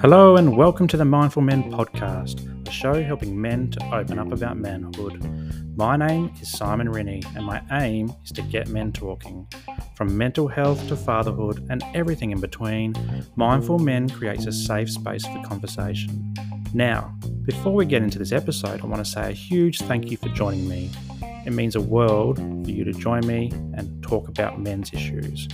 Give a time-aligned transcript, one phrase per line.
[0.00, 4.30] Hello, and welcome to the Mindful Men podcast, a show helping men to open up
[4.30, 5.22] about manhood.
[5.76, 9.48] My name is Simon Rennie, and my aim is to get men talking.
[9.96, 12.94] From mental health to fatherhood and everything in between,
[13.34, 16.34] Mindful Men creates a safe space for conversation.
[16.72, 20.16] Now, before we get into this episode, I want to say a huge thank you
[20.16, 20.92] for joining me.
[21.44, 25.46] It means a world for you to join me and talk about men's issues.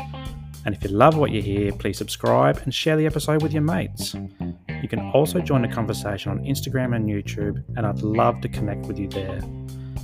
[0.64, 3.60] And if you love what you hear, please subscribe and share the episode with your
[3.60, 4.14] mates.
[4.82, 8.86] You can also join the conversation on Instagram and YouTube, and I'd love to connect
[8.86, 9.42] with you there.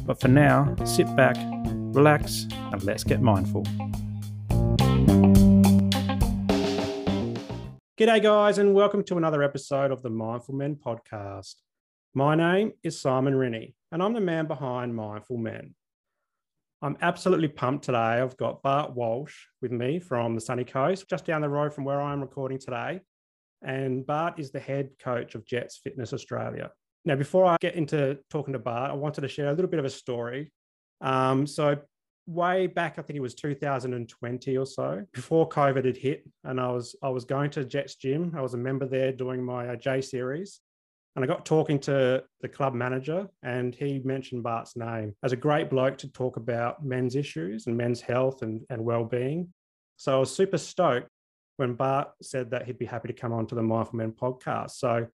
[0.04, 1.36] But for now, sit back,
[1.94, 3.62] relax, and let's get mindful.
[7.98, 11.54] G'day, guys, and welcome to another episode of the Mindful Men podcast.
[12.12, 15.74] My name is Simon Rennie, and I'm the man behind Mindful Men.
[16.82, 17.98] I'm absolutely pumped today.
[17.98, 21.84] I've got Bart Walsh with me from the sunny coast, just down the road from
[21.84, 23.00] where I'm recording today.
[23.64, 26.72] And Bart is the head coach of Jetts Fitness Australia.
[27.04, 29.78] Now, before I get into talking to Bart, I wanted to share a little bit
[29.78, 30.52] of a story.
[31.00, 31.76] Um, so,
[32.26, 36.70] way back, I think it was 2020 or so, before COVID had hit, and I
[36.72, 38.34] was I was going to Jetts Gym.
[38.36, 40.60] I was a member there doing my uh, J series,
[41.14, 45.36] and I got talking to the club manager, and he mentioned Bart's name as a
[45.36, 49.52] great bloke to talk about men's issues and men's health and, and well-being.
[49.96, 51.10] So I was super stoked
[51.58, 54.72] when Bart said that he'd be happy to come on to the Mindful Men podcast.
[54.72, 55.06] So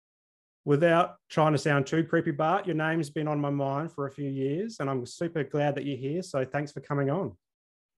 [0.64, 4.10] without trying to sound too creepy, Bart, your name's been on my mind for a
[4.10, 6.22] few years, and I'm super glad that you're here.
[6.22, 7.36] So thanks for coming on.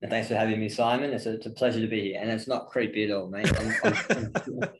[0.07, 1.11] thanks for having me, Simon.
[1.11, 3.51] It's a, it's a pleasure to be here, and it's not creepy at all, mate.
[3.59, 4.31] I'm,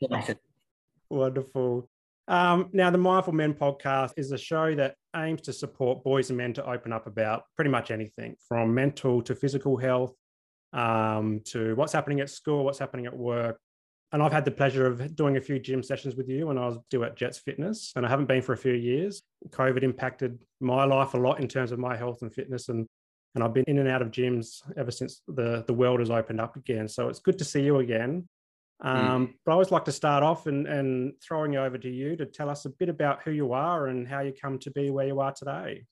[0.09, 0.36] I'm,
[1.09, 1.89] Wonderful.
[2.30, 6.38] Um, now, the Mindful Men podcast is a show that aims to support boys and
[6.38, 10.14] men to open up about pretty much anything from mental to physical health
[10.72, 13.60] um, to what's happening at school, what's happening at work.
[14.12, 16.68] And I've had the pleasure of doing a few gym sessions with you when I
[16.68, 19.23] was due at Jetts Fitness, and I haven't been for a few years.
[19.50, 22.86] COVID impacted my life a lot in terms of my health and fitness, and
[23.36, 26.42] and I've been in and out of gyms ever since the the world has opened
[26.42, 26.88] up again.
[26.88, 28.28] So it's good to see you again.
[28.84, 28.90] Mm.
[28.90, 29.34] Um, mm.
[29.45, 32.26] But I always like to start off and, and throwing you over to you to
[32.26, 35.08] tell us a bit about who you are and how you come to be where
[35.08, 35.86] you are today.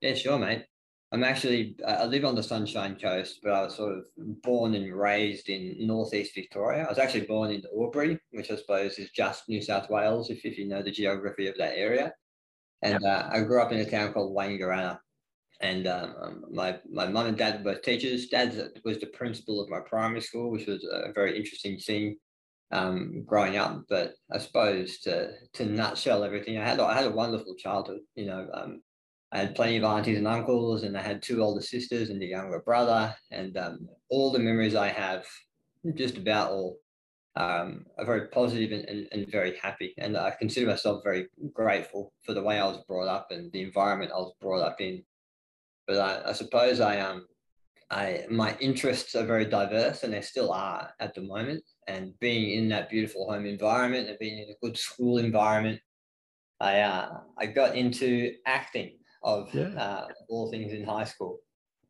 [0.00, 0.64] Yeah, sure, mate.
[1.12, 4.04] I'm actually, I live on the Sunshine Coast, but I was sort of
[4.42, 6.84] born and raised in northeast Victoria.
[6.84, 10.42] I was actually born in Albury, which I suppose is just New South Wales, if,
[10.46, 12.14] if you know the geography of that area.
[12.80, 14.98] And uh, I grew up in a town called Wangaratta,
[15.62, 18.26] and um, um, my my mum and dad were both teachers.
[18.26, 22.16] Dad was the principal of my primary school, which was a very interesting thing
[22.72, 23.82] um, growing up.
[23.88, 28.00] But I suppose to to nutshell everything, I had I had a wonderful childhood.
[28.16, 28.82] You know, um,
[29.30, 32.26] I had plenty of aunties and uncles, and I had two older sisters and a
[32.26, 35.24] younger brother, and um, all the memories I have,
[35.94, 36.78] just about all,
[37.36, 39.94] um, are very positive and, and, and, very happy.
[39.96, 43.62] And I consider myself very grateful for the way I was brought up and the
[43.62, 45.02] environment I was brought up in.
[45.86, 47.26] But I, I suppose I um
[47.90, 51.62] I my interests are very diverse and they still are at the moment.
[51.88, 55.80] And being in that beautiful home environment and being in a good school environment,
[56.60, 59.68] I uh, I got into acting of yeah.
[59.78, 61.38] uh, all things in high school,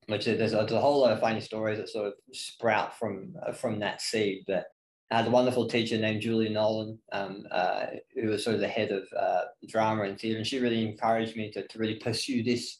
[0.07, 3.35] which there's a, there's a whole lot of funny stories that sort of sprout from
[3.47, 4.45] uh, from that seed.
[4.47, 4.67] But
[5.11, 8.69] I had a wonderful teacher named Julie Nolan, um, uh, who was sort of the
[8.69, 12.43] head of uh, drama and theatre, and she really encouraged me to, to really pursue
[12.43, 12.79] this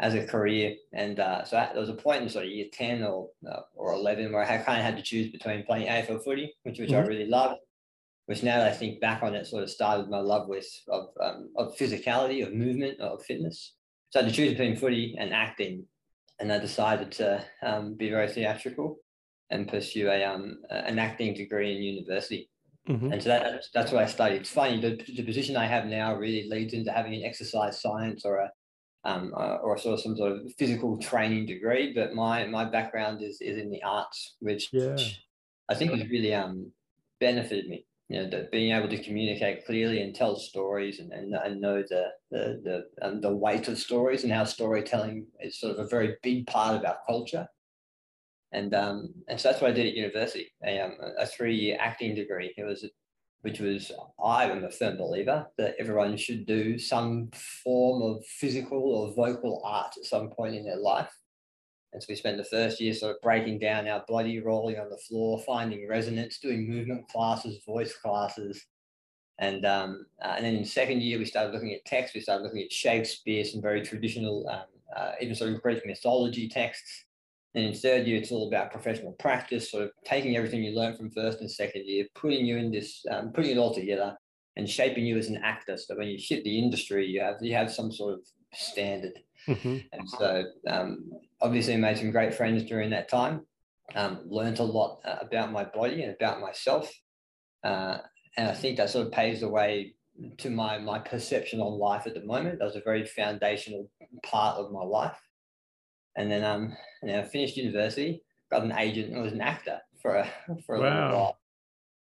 [0.00, 0.74] as a career.
[0.92, 3.60] And uh, so I, there was a point in sort of year 10 or, uh,
[3.74, 6.90] or 11 where I kind of had to choose between playing AFL footy, which, which
[6.90, 7.04] mm-hmm.
[7.04, 7.60] I really loved,
[8.26, 11.06] which now that I think back on it sort of started my love with of,
[11.22, 13.74] um, of physicality, of movement, of fitness.
[14.10, 15.84] So I had to choose between footy and acting.
[16.40, 18.98] And I decided to um, be very theatrical
[19.50, 22.50] and pursue a, um, an acting degree in university.
[22.88, 23.12] Mm-hmm.
[23.12, 24.40] And so that, that's what I studied.
[24.40, 28.24] It's funny, the, the position I have now really leads into having an exercise science
[28.24, 28.50] or a
[29.04, 31.92] um, uh, or sort of some sort of physical training degree.
[31.94, 34.96] But my my background is is in the arts, which, yeah.
[35.68, 36.70] I think has really um
[37.20, 37.86] benefited me.
[38.08, 41.82] You know, the, being able to communicate clearly and tell stories and, and, and know
[41.82, 45.88] the the the, um, the weight of stories and how storytelling is sort of a
[45.88, 47.46] very big part of our culture.
[48.52, 51.76] And um and so that's what I did at university, a um, a three year
[51.80, 52.54] acting degree.
[52.56, 52.88] It was
[53.44, 53.92] which was
[54.24, 57.28] I am a firm believer that everyone should do some
[57.62, 61.14] form of physical or vocal art at some point in their life.
[61.92, 64.88] And so we spent the first year sort of breaking down our body, rolling on
[64.88, 68.64] the floor, finding resonance, doing movement classes, voice classes.
[69.38, 72.14] And, um, uh, and then in second year, we started looking at text.
[72.14, 74.62] We started looking at Shakespeare, some very traditional, um,
[74.96, 77.04] uh, even sort of Greek mythology texts.
[77.54, 80.96] And in third year, it's all about professional practice, sort of taking everything you learned
[80.96, 84.16] from first and second year, putting you in this, um, putting it all together,
[84.56, 85.76] and shaping you as an actor.
[85.76, 88.20] So when you hit the industry, you have you have some sort of
[88.52, 89.18] standard.
[89.46, 89.78] Mm-hmm.
[89.92, 91.10] And so um,
[91.40, 93.42] obviously made some great friends during that time.
[93.94, 96.90] Um, learned a lot uh, about my body and about myself.
[97.62, 97.98] Uh,
[98.36, 99.94] and I think that sort of paves the way
[100.38, 102.58] to my my perception on life at the moment.
[102.58, 103.90] That was a very foundational
[104.22, 105.18] part of my life.
[106.16, 109.80] And then um, and then I finished university, got an agent, and was an actor
[110.00, 110.30] for a
[110.66, 110.84] for a wow.
[110.84, 111.38] little while,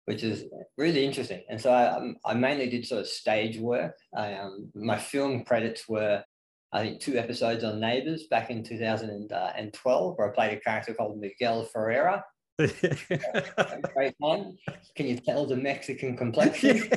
[0.05, 0.45] which is
[0.77, 1.43] really interesting.
[1.49, 3.97] And so I um, I mainly did sort of stage work.
[4.15, 6.23] I um my film credits were
[6.71, 11.19] I think two episodes on Neighbours back in 2012, where I played a character called
[11.19, 12.23] Miguel Ferreira.
[12.57, 14.57] Great one.
[14.95, 16.89] Can you tell the Mexican complexion?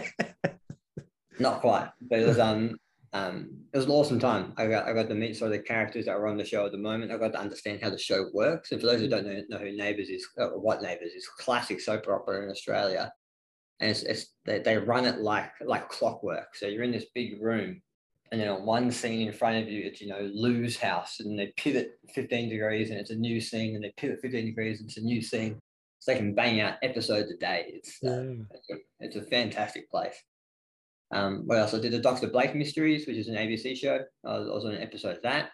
[1.38, 2.76] Not quite, but it was um
[3.12, 4.52] um it was an awesome time.
[4.56, 6.66] I got I got to meet sort of the characters that are on the show
[6.66, 7.12] at the moment.
[7.12, 8.72] I got to understand how the show works.
[8.72, 11.80] And for those who don't know, know who Neighbours is, uh, what Neighbours is, classic
[11.80, 13.12] soap opera in Australia,
[13.80, 16.54] and it's, it's they, they run it like like clockwork.
[16.54, 17.80] So you're in this big room
[18.30, 21.38] and then on one scene in front of you, it's you know Lou's house, and
[21.38, 24.88] they pivot 15 degrees, and it's a new scene, and they pivot 15 degrees, and
[24.88, 25.58] it's a new scene.
[26.00, 27.64] So they can bang out episodes a day.
[27.68, 30.14] It's uh, it's, a, it's, a, fantastic place.
[31.10, 31.74] Um, what else?
[31.74, 32.28] I did the Dr.
[32.28, 34.00] Blake Mysteries, which is an ABC show.
[34.24, 35.50] I was, I was on an episode of that.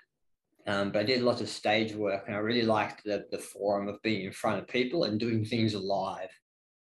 [0.66, 3.86] Um, but I did lots of stage work, and I really liked the the forum
[3.86, 6.30] of being in front of people and doing things live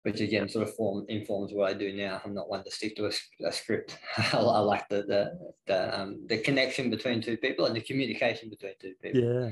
[0.06, 2.22] which again sort of form informs what I do now.
[2.24, 3.12] I'm not one to stick to a,
[3.44, 3.98] a script.
[4.18, 5.32] I, I, like the the
[5.66, 9.20] the, um, the connection between two people and the communication between two people.
[9.20, 9.50] Yeah.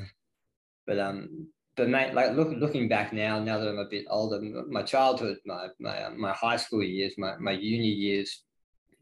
[0.86, 4.40] But um, but mate, like look, looking back now, now that I'm a bit older,
[4.70, 8.53] my childhood, my my my high school years, my my uni years, uh,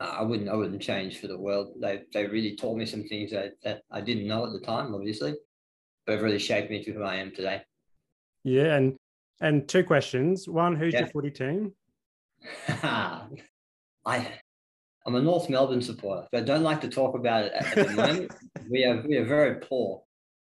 [0.02, 1.74] I wouldn't I wouldn't change for the world.
[1.80, 4.94] They they really taught me some things that that I didn't know at the time,
[4.96, 5.36] obviously,
[6.06, 7.62] but have really shaped me to who I am today.
[8.44, 8.96] Yeah, and
[9.42, 10.48] and two questions.
[10.48, 11.02] One, who's yeah.
[11.02, 11.74] your footy team?
[14.04, 14.28] I,
[15.06, 17.94] I'm a North Melbourne supporter, but I don't like to talk about it at, the
[17.96, 18.32] moment.
[18.70, 20.04] we are we are very poor,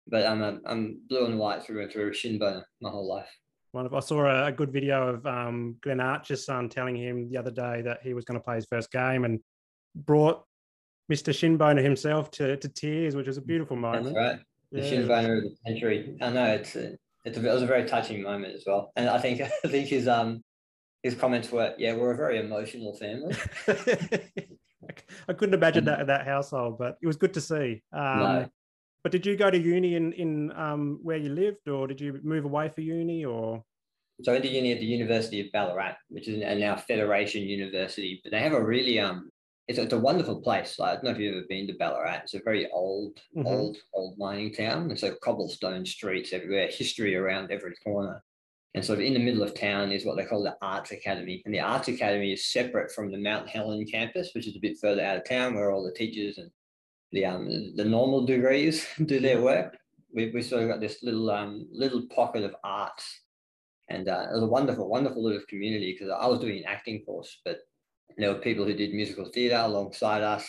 [0.06, 3.31] but I'm a, I'm blue and white through and through, shinboner my whole life.
[3.72, 7.38] One of I saw a, good video of um, Glenn Archer's son telling him the
[7.38, 9.40] other day that he was going to play his first game and
[9.94, 10.44] brought
[11.10, 11.32] Mr.
[11.32, 14.14] Shinboner himself to, to tears, which was a beautiful moment.
[14.14, 14.38] That's right.
[14.72, 14.80] The.
[14.80, 16.16] Shinboner of the century.
[16.20, 18.92] I know it's a, it's a, it was a very touching moment as well.
[18.94, 20.42] And I think I think his um
[21.02, 23.34] his comments were, yeah, we're a very emotional family.
[25.28, 27.82] I couldn't imagine that in that household, but it was good to see.
[27.92, 28.48] Um, no.
[29.02, 32.20] But did you go to uni in in um, where you lived, or did you
[32.22, 33.64] move away for uni, or?
[34.22, 38.20] So I went to uni at the University of Ballarat, which is now Federation University,
[38.22, 39.31] but they have a really um
[39.69, 40.78] it's, it's a wonderful place.
[40.78, 42.20] Like, I don't know if you've ever been to Ballarat.
[42.25, 43.46] It's a very old, mm-hmm.
[43.46, 44.90] old, old mining town.
[44.90, 48.22] It's like cobblestone streets everywhere, history around every corner.
[48.75, 51.43] And sort of in the middle of town is what they call the Arts Academy.
[51.44, 54.78] And the Arts Academy is separate from the Mount Helen campus, which is a bit
[54.81, 56.50] further out of town where all the teachers and
[57.12, 59.76] the um the normal degrees do their work.
[60.14, 63.20] We we sort of got this little um little pocket of arts.
[63.88, 67.05] And uh, it was a wonderful, wonderful little community because I was doing an acting
[67.05, 67.59] course, but
[68.17, 70.49] there were people who did musical theatre alongside us,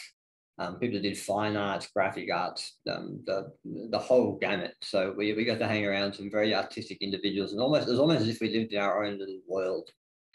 [0.60, 3.52] um, people who did fine arts, graphic arts, um, the
[3.90, 4.76] the whole gamut.
[4.82, 8.00] So we, we got to hang around some very artistic individuals, and almost it was
[8.00, 9.90] almost as if we lived in our own little world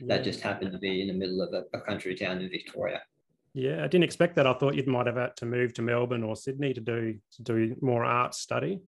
[0.07, 3.03] that just happened to be in the middle of a, a, country town in Victoria.
[3.55, 4.47] Yeah, I didn't expect that.
[4.47, 7.43] I thought you might have had to move to Melbourne or Sydney to do to
[7.43, 8.81] do more art study.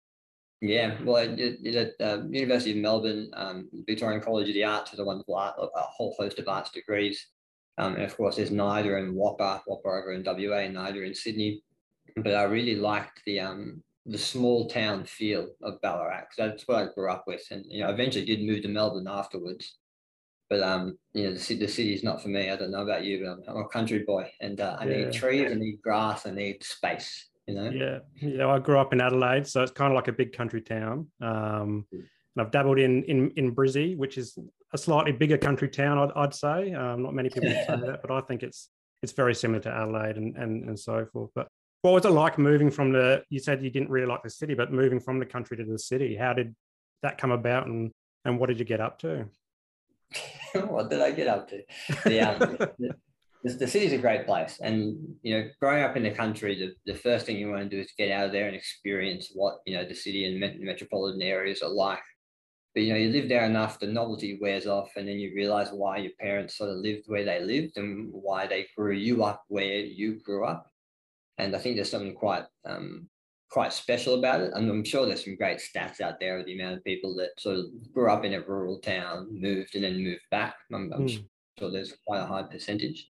[0.61, 5.05] Yeah, well, at uh, University of Melbourne, um, Victorian College of the Arts has a
[5.05, 7.29] wonderful art, a whole host of arts degrees.
[7.79, 11.15] Um, and of course, there's NIDA and WAAPA, WAAPA over in WA and NIDA in
[11.15, 11.62] Sydney.
[12.17, 16.93] But I really liked the um, the small town feel of Ballarat that's what I
[16.93, 17.47] grew up with.
[17.50, 19.77] And you know, eventually did move to Melbourne afterwards.
[20.50, 22.50] But um, you know, the, the city is not for me.
[22.50, 24.97] I don't know about you, but I'm, I'm a country boy, and uh, I yeah.
[24.97, 27.28] need trees, I need grass, I need space.
[27.47, 27.71] You know.
[27.71, 28.49] Yeah, yeah.
[28.49, 31.09] I grew up in Adelaide, so it's kind of like a big country town.
[31.21, 34.38] Um, and I've dabbled in in in Brizzy, which is
[34.73, 36.73] a slightly bigger country town, I'd, I'd say.
[36.73, 38.71] Um, not many people say that, but I think it's
[39.02, 41.31] it's very similar to Adelaide and, and and so forth.
[41.35, 41.49] But
[41.83, 43.23] what was it like moving from the?
[43.28, 45.78] You said you didn't really like the city, but moving from the country to the
[45.78, 46.55] city, how did
[47.02, 47.93] that come about, and
[48.25, 49.26] and what did you get up to?
[50.69, 51.62] what did I get up to?
[52.11, 52.38] Yeah.
[52.38, 52.95] the,
[53.45, 56.93] the, the city's a great place, and you know, growing up in the country, the,
[56.93, 59.59] the first thing you want to do is get out of there and experience what
[59.67, 62.02] you know the city and met- metropolitan areas are like.
[62.75, 65.71] But you know, you live there enough, the novelty wears off, and then you realize
[65.71, 69.45] why your parents sort of lived where they lived and why they grew you up
[69.49, 70.71] where you grew up.
[71.38, 73.09] And I think there's something quite um,
[73.50, 74.52] quite special about it.
[74.55, 77.31] And I'm sure there's some great stats out there of the amount of people that
[77.38, 80.57] sort of grew up in a rural town, moved and then moved back.
[80.73, 81.25] I'm, I'm mm.
[81.59, 83.09] sure there's quite a high percentage.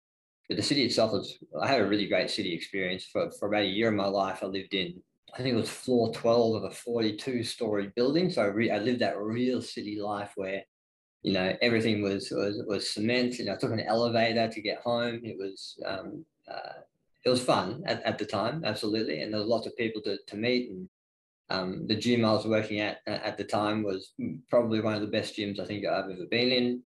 [0.48, 3.62] But the city itself was, I had a really great city experience for, for about
[3.62, 4.40] a year of my life.
[4.42, 4.94] I lived in,
[5.34, 8.30] I think it was floor 12 of a 42 story building.
[8.30, 10.62] So I, re, I lived that real city life where,
[11.22, 13.38] you know, everything was, was, was cement.
[13.38, 15.20] You know, I took an elevator to get home.
[15.24, 16.82] It was, um, uh,
[17.26, 19.20] it was fun at, at the time, absolutely.
[19.20, 20.70] And there was lots of people to, to meet.
[20.70, 20.88] And
[21.50, 24.12] um, the gym I was working at at the time was
[24.48, 26.82] probably one of the best gyms I think I've ever been in.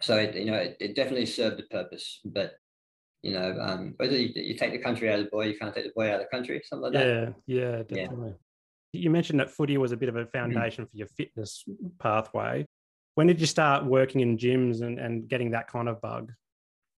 [0.00, 2.20] So it, you know, it, it definitely served a purpose.
[2.24, 2.54] But
[3.20, 5.74] you know, um, whether you, you, take the country out of the boy, you can't
[5.74, 7.34] take the boy out of the country, something like that.
[7.46, 8.34] Yeah, yeah, definitely.
[8.92, 9.00] Yeah.
[9.02, 10.30] You mentioned that footy was a bit of a mm-hmm.
[10.30, 10.90] foundation mm-hmm.
[10.90, 11.64] for your fitness
[11.98, 12.66] pathway.
[13.14, 16.32] When did you start working in gyms and, and getting that kind of bug?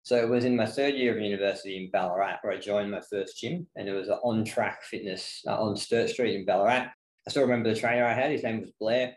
[0.04, 3.02] So it was in my third year of university in Ballarat where I joined my
[3.08, 6.88] first gym, and it was an on-track fitness uh, on Sturt Street in Ballarat.
[7.26, 8.32] I still remember the trainer I had.
[8.32, 9.14] His name was Blair.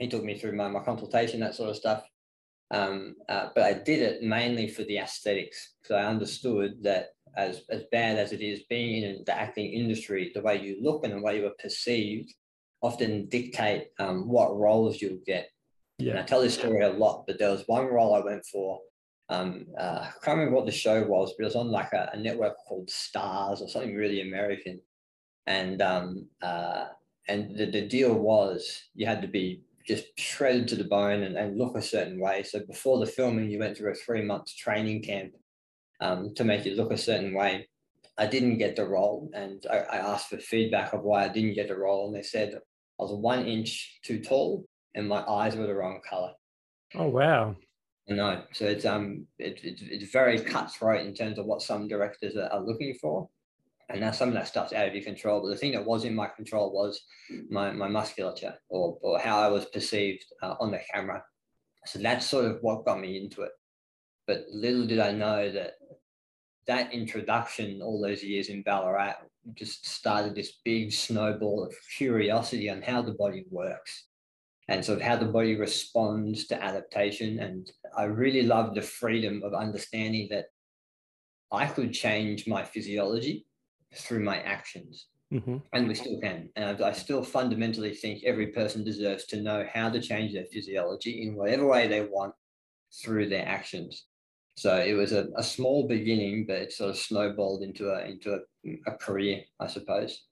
[0.00, 2.04] He took me through my, my consultation, that sort of stuff.
[2.72, 7.62] Um, uh, but I did it mainly for the aesthetics because I understood that as,
[7.70, 11.12] as bad as it is being in the acting industry, the way you look and
[11.12, 12.34] the way you are perceived
[12.82, 15.48] often dictate um, what roles you'll get.
[15.98, 16.10] Yeah.
[16.10, 18.80] And I tell this story a lot, but there was one role I went for
[19.28, 22.10] um, uh, I can't remember what the show was, but it was on like a,
[22.12, 24.80] a network called Stars or something really American.
[25.46, 26.86] And um, uh,
[27.28, 31.36] and the, the deal was you had to be just shredded to the bone and,
[31.36, 32.42] and look a certain way.
[32.42, 35.34] So before the filming, you went through a three months training camp
[36.00, 37.68] um, to make you look a certain way.
[38.18, 41.54] I didn't get the role, and I, I asked for feedback of why I didn't
[41.54, 44.64] get the role, and they said I was one inch too tall
[44.96, 46.32] and my eyes were the wrong color.
[46.94, 47.54] Oh wow!
[48.08, 52.36] No, so it's um it, it, it's very cutthroat in terms of what some directors
[52.36, 53.28] are, are looking for,
[53.88, 55.40] and now some of that stuff's out of your control.
[55.40, 57.00] But the thing that was in my control was
[57.50, 61.24] my my musculature or or how I was perceived uh, on the camera.
[61.84, 63.52] So that's sort of what got me into it.
[64.26, 65.74] But little did I know that
[66.68, 69.14] that introduction all those years in Ballarat
[69.54, 74.06] just started this big snowball of curiosity on how the body works
[74.68, 77.38] and sort of how the body responds to adaptation.
[77.38, 80.46] And I really love the freedom of understanding that
[81.52, 83.46] I could change my physiology
[83.94, 85.06] through my actions.
[85.32, 85.56] Mm-hmm.
[85.72, 86.50] And we still can.
[86.56, 91.22] And I still fundamentally think every person deserves to know how to change their physiology
[91.22, 92.34] in whatever way they want
[93.02, 94.06] through their actions.
[94.56, 98.34] So it was a, a small beginning, but it sort of snowballed into a into
[98.34, 98.40] a,
[98.86, 100.25] a career, I suppose.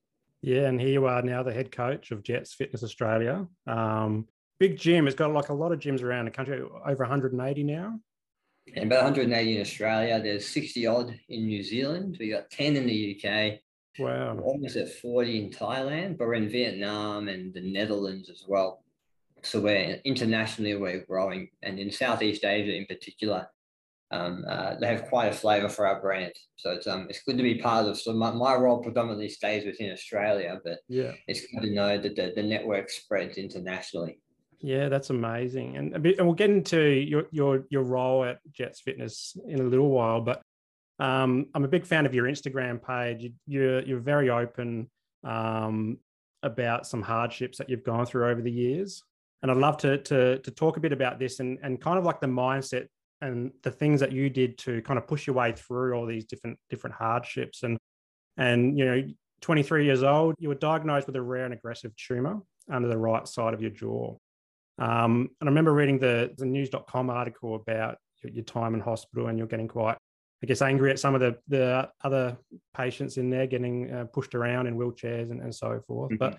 [0.45, 3.47] Yeah, and here you are now, the head coach of Jetts Fitness Australia.
[3.67, 4.27] Um,
[4.61, 5.07] big gym.
[5.07, 7.99] It's got like a lot of gyms around the country, over 180 now.
[8.77, 10.21] And about 180 in Australia.
[10.23, 12.19] There's 60 odd in New Zealand.
[12.21, 13.61] We got 10 in the UK.
[13.99, 14.35] Wow.
[14.35, 18.85] We're almost at 40 in Thailand, but we're in Vietnam and the Netherlands as well.
[19.43, 23.47] So we're internationally we're growing, and in Southeast Asia in particular,
[24.11, 26.33] um, uh, they have quite a flavour for our brand.
[26.57, 27.99] So it's um it's good to be part of.
[27.99, 32.17] So my, my role predominantly stays within Australia, but yeah, it's good to know that
[32.17, 34.21] the, the network spreads internationally.
[34.61, 38.81] Yeah, that's amazing, and bit, and we'll get into your your your role at Jetts
[38.81, 40.21] Fitness in a little while.
[40.21, 40.43] But
[40.99, 43.31] um, I'm a big fan of your Instagram page.
[43.47, 44.89] You, are you're very open
[45.25, 45.99] um,
[46.43, 49.03] about some hardships that you've gone through over the years,
[49.43, 52.05] and I'd love to to to talk a bit about this and and kind of
[52.05, 52.87] like the mindset
[53.25, 56.25] and the things that you did to kind of push your way through all these
[56.25, 57.63] different different hardships.
[57.63, 57.79] And
[58.37, 59.03] and you know
[59.41, 62.41] 23 years old you were diagnosed with a rare and aggressive tumor
[62.71, 64.17] under the right side of your jaw.
[64.79, 69.29] Um, and i remember reading the, the news.com article about your, your time in hospital
[69.29, 69.97] and you're getting quite
[70.43, 72.37] i guess angry at some of the the other
[72.77, 76.11] patients in there getting uh, pushed around in wheelchairs and, and so forth.
[76.11, 76.17] Mm-hmm.
[76.17, 76.39] but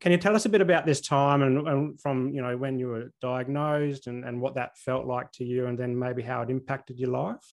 [0.00, 2.78] can you tell us a bit about this time and, and, from you know when
[2.78, 6.42] you were diagnosed and, and what that felt like to you, and then maybe how
[6.42, 7.52] it impacted your life?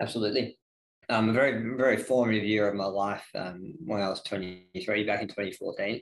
[0.00, 0.58] Absolutely.
[1.08, 5.22] Um, a very very formative year of my life um, when I was 23 back
[5.22, 6.00] in 2014.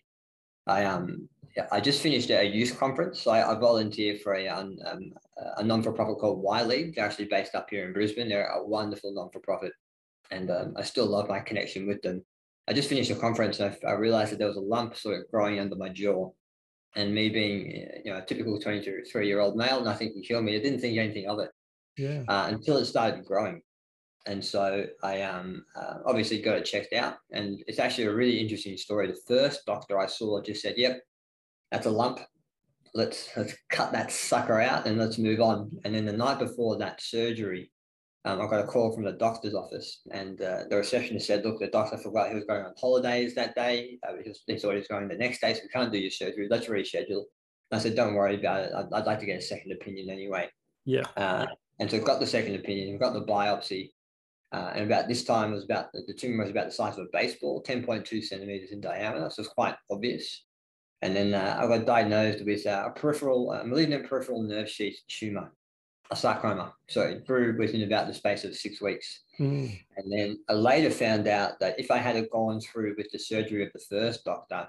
[0.66, 1.28] I um
[1.72, 3.22] I just finished a youth conference.
[3.22, 4.76] So I, I volunteer for a um,
[5.56, 6.94] a non for profit called Y League.
[6.94, 8.28] They're actually based up here in Brisbane.
[8.28, 9.72] They're a wonderful non for profit,
[10.30, 12.24] and um, I still love my connection with them.
[12.68, 15.18] I just finished a conference and I, I, realized that there was a lump sort
[15.18, 16.30] of growing under my jaw.
[16.96, 20.56] And me being, you know, a typical 23 year old male, nothing can kill me.
[20.56, 21.50] I didn't think anything of it
[21.96, 22.22] yeah.
[22.28, 23.62] uh, until it started growing.
[24.26, 27.16] And so I um, uh, obviously got it checked out.
[27.30, 29.06] And it's actually a really interesting story.
[29.06, 31.00] The first doctor I saw just said, yep,
[31.70, 32.20] that's a lump.
[32.94, 35.70] Let's, let's cut that sucker out and let's move on.
[35.84, 37.70] And then the night before that surgery,
[38.28, 41.60] um, I got a call from the doctor's office, and uh, the receptionist said, "Look,
[41.60, 43.98] the doctor forgot he was going on holidays that day.
[44.06, 46.46] Uh, he, thought he was going the next day, so we can't do your surgery.
[46.50, 47.24] Let's reschedule."
[47.70, 48.72] And I said, "Don't worry about it.
[48.74, 50.50] I'd, I'd, like to get a second opinion anyway."
[50.84, 51.04] Yeah.
[51.16, 51.46] Uh,
[51.78, 53.92] and so I got the second opinion, got the biopsy,
[54.52, 57.06] uh, and about this time it was about the tumor was about the size of
[57.06, 60.44] a baseball, 10.2 centimeters in diameter, so it's quite obvious.
[61.00, 65.50] And then uh, I got diagnosed with uh, a peripheral, malignant peripheral nerve sheath tumor
[66.10, 66.72] a sarcoma.
[66.88, 69.24] So it grew within about the space of six weeks.
[69.38, 69.78] Mm.
[69.96, 73.64] And then I later found out that if I had gone through with the surgery
[73.64, 74.68] of the first doctor,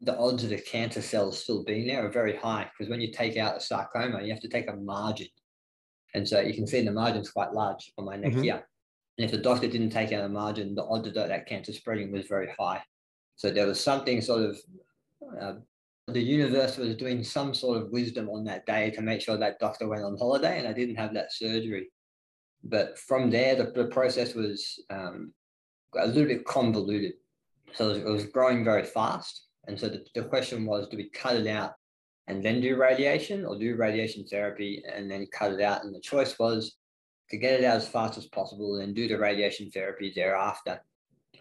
[0.00, 3.12] the odds of the cancer cells still being there are very high because when you
[3.12, 5.28] take out a sarcoma, you have to take a margin.
[6.14, 8.42] And so you can see the margin's quite large on my neck mm-hmm.
[8.42, 8.66] here.
[9.18, 12.12] And if the doctor didn't take out a margin, the odds of that cancer spreading
[12.12, 12.82] was very high.
[13.36, 14.58] So there was something sort of
[15.40, 15.54] uh,
[16.08, 19.58] the universe was doing some sort of wisdom on that day to make sure that
[19.58, 21.88] doctor went on holiday and I didn't have that surgery.
[22.62, 25.32] But from there, the, the process was um,
[25.96, 27.14] a little bit convoluted.
[27.72, 29.46] So it was, it was, growing very fast.
[29.66, 31.72] And so the, the question was do we cut it out
[32.26, 35.84] and then do radiation or do radiation therapy and then cut it out?
[35.84, 36.76] And the choice was
[37.30, 40.80] to get it out as fast as possible and do the radiation therapy thereafter.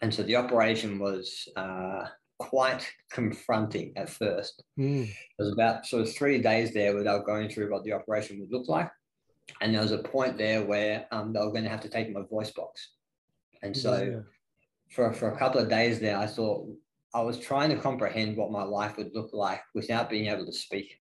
[0.02, 2.06] And so the operation was uh,
[2.50, 4.64] quite confronting at first.
[4.78, 5.08] Mm.
[5.08, 8.52] It was about sort of three days there without going through what the operation would
[8.52, 8.92] look like.
[9.62, 12.12] And there was a point there where um, they were going to have to take
[12.12, 12.92] my voice box.
[13.62, 14.20] And so yeah.
[14.90, 16.68] for, for a couple of days there, I thought
[17.14, 20.54] I was trying to comprehend what my life would look like without being able to
[20.54, 21.00] speak.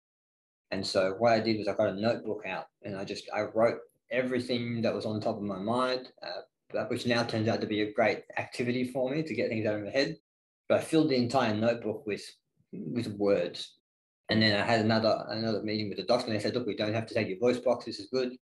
[0.71, 3.43] And so what I did was I got a notebook out and I just, I
[3.55, 3.79] wrote
[4.11, 7.83] everything that was on top of my mind, uh, which now turns out to be
[7.83, 10.17] a great activity for me to get things out of my head.
[10.71, 12.25] But I filled the entire notebook with
[12.73, 13.75] with words.
[14.29, 16.77] And then I had another another meeting with the doctor, and they said, "Look, we
[16.77, 17.85] don't have to take your voice box.
[17.85, 18.37] This is good."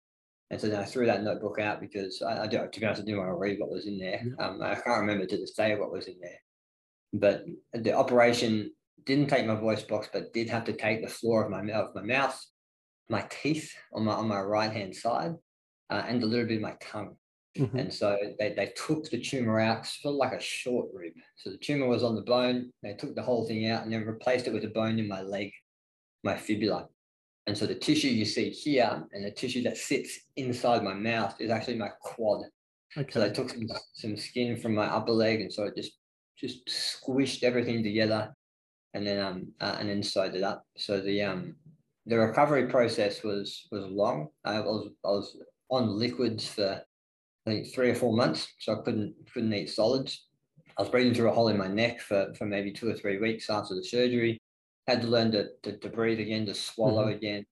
[0.50, 3.00] And so then I threw that notebook out because I, I don't, to be honest,
[3.00, 4.22] I didn't want to read what was in there.
[4.38, 6.40] Um, I can't remember to this day what was in there.
[7.14, 8.72] But the operation
[9.04, 11.94] didn't take my voice box, but did have to take the floor of my of
[11.94, 12.38] my mouth,
[13.08, 15.32] my teeth on my on my right hand side,
[15.88, 17.16] uh, and a little bit of my tongue.
[17.58, 17.78] Mm-hmm.
[17.78, 21.12] And so they, they took the tumor out, sort of like a short rib.
[21.36, 22.70] So the tumor was on the bone.
[22.82, 25.22] They took the whole thing out and then replaced it with a bone in my
[25.22, 25.50] leg,
[26.22, 26.88] my fibula.
[27.46, 31.34] And so the tissue you see here and the tissue that sits inside my mouth
[31.40, 32.44] is actually my quad.
[32.96, 33.10] Okay.
[33.10, 35.92] So they took some, some skin from my upper leg and so it just
[36.38, 38.32] just squished everything together
[38.94, 40.64] and then um uh, and then sewed it up.
[40.76, 41.56] So the um
[42.06, 44.28] the recovery process was was long.
[44.44, 45.36] I was I was
[45.70, 46.82] on liquids for
[47.48, 50.26] Think three or four months, so I couldn't couldn't eat solids.
[50.76, 53.18] I was breathing through a hole in my neck for, for maybe two or three
[53.18, 54.38] weeks after the surgery.
[54.86, 57.16] Had to learn to, to, to breathe again, to swallow mm-hmm.
[57.16, 57.46] again.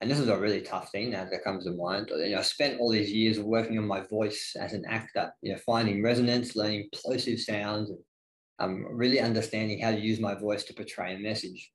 [0.00, 2.10] And this is a really tough thing now that comes to mind.
[2.10, 5.52] You know, I spent all these years working on my voice as an actor, you
[5.52, 7.98] know, finding resonance, learning plosive sounds, and
[8.58, 11.70] um, really understanding how to use my voice to portray a message.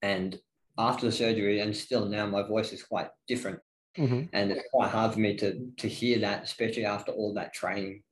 [0.00, 0.38] And
[0.78, 3.60] after the surgery, and still now, my voice is quite different.
[3.98, 4.24] Mm-hmm.
[4.32, 8.02] And it's quite hard for me to, to hear that, especially after all that training.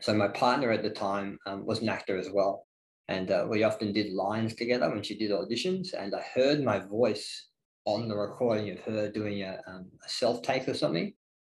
[0.00, 2.66] So my partner at the time um, was an actor as well.
[3.08, 5.94] And uh, we often did lines together when she did auditions.
[5.94, 7.48] And I heard my voice
[7.84, 11.12] on the recording of her doing a, um, a self take or something.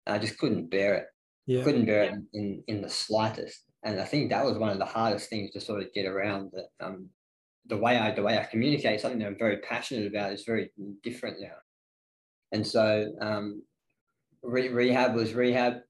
[0.06, 1.04] I just couldn't bear it.
[1.46, 1.64] Yeah.
[1.64, 3.64] Couldn't bear it in, in the slightest.
[3.84, 6.50] And I think that was one of the hardest things to sort of get around
[6.52, 7.08] that um,
[7.66, 10.70] the way I the way I communicate something that I'm very passionate about is very
[11.02, 11.56] different now.
[12.52, 13.62] And so um,
[14.42, 15.80] re- rehab was rehab.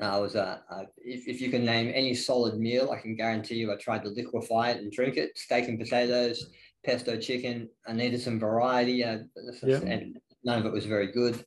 [0.00, 3.56] I was uh, uh, if, if you can name any solid meal, I can guarantee
[3.56, 5.36] you I tried to liquefy it and drink it.
[5.36, 6.50] Steak and potatoes,
[6.84, 7.68] pesto chicken.
[7.86, 9.18] I needed some variety, uh,
[9.64, 9.78] yeah.
[9.78, 11.44] and none of it was very good.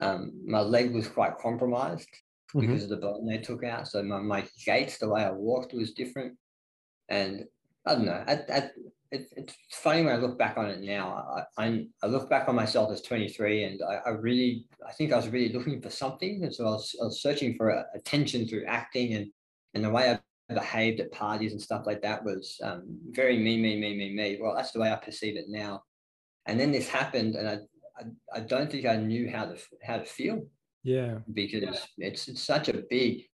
[0.00, 2.08] Um, my leg was quite compromised
[2.54, 2.60] mm-hmm.
[2.60, 3.88] because of the bone they took out.
[3.88, 6.36] So my, my gait, the way I walked was different.
[7.08, 7.44] And
[7.86, 8.72] I don't know, at, at
[9.10, 11.44] it, it's funny when I look back on it now.
[11.56, 15.12] I, I, I look back on myself as 23, and I, I, really, I think
[15.12, 17.84] I was really looking for something, and so I was, I was searching for uh,
[17.94, 19.30] attention through acting, and
[19.74, 23.58] and the way I behaved at parties and stuff like that was um, very me,
[23.58, 24.38] me, me, me, me.
[24.40, 25.82] Well, that's the way I perceive it now.
[26.46, 27.58] And then this happened, and I,
[27.98, 30.46] I, I don't think I knew how to how to feel.
[30.84, 33.24] Yeah, because it's it's such a big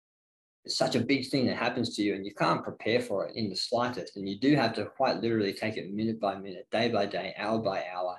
[0.64, 3.36] it's such a big thing that happens to you and you can't prepare for it
[3.36, 4.16] in the slightest.
[4.16, 7.34] And you do have to quite literally take it minute by minute, day by day,
[7.36, 8.16] hour by hour,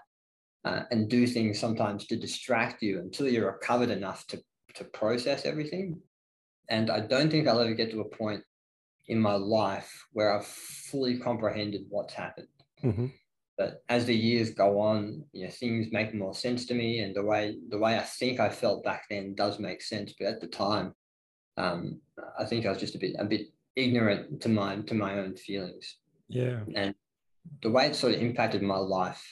[0.63, 4.41] uh, and do things sometimes to distract you until you're recovered enough to,
[4.75, 5.99] to process everything.
[6.69, 8.43] And I don't think I'll ever get to a point
[9.07, 12.47] in my life where I've fully comprehended what's happened.
[12.83, 13.07] Mm-hmm.
[13.57, 17.15] But as the years go on, you know, things make more sense to me, and
[17.15, 20.13] the way the way I think I felt back then does make sense.
[20.19, 20.93] But at the time,
[21.57, 21.99] um,
[22.37, 25.35] I think I was just a bit a bit ignorant to my to my own
[25.35, 25.97] feelings.
[26.27, 26.59] Yeah.
[26.75, 26.95] And
[27.61, 29.23] the way it sort of impacted my life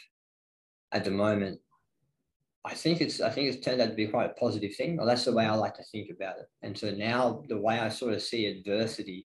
[0.91, 1.59] at the moment,
[2.65, 4.97] I think it's I think it's turned out to be quite a positive thing.
[4.97, 6.49] Well, that's the way I like to think about it.
[6.61, 9.27] And so now the way I sort of see adversity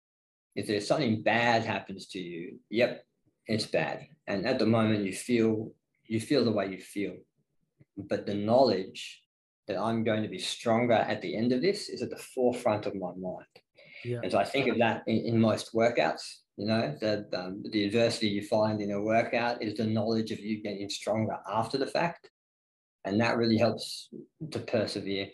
[0.55, 3.05] is that if something bad happens to you, yep,
[3.47, 4.07] it's bad.
[4.27, 5.73] And at the moment you feel
[6.07, 7.15] you feel the way you feel.
[7.97, 9.23] But the knowledge
[9.67, 12.87] that I'm going to be stronger at the end of this is at the forefront
[12.87, 13.47] of my mind.
[14.05, 14.21] Yeah.
[14.23, 16.23] And so I think of that in, in most workouts.
[16.57, 20.41] You know, the, um, the adversity you find in a workout is the knowledge of
[20.41, 22.31] you getting stronger after the fact.
[23.05, 24.09] And that really helps
[24.51, 25.29] to persevere.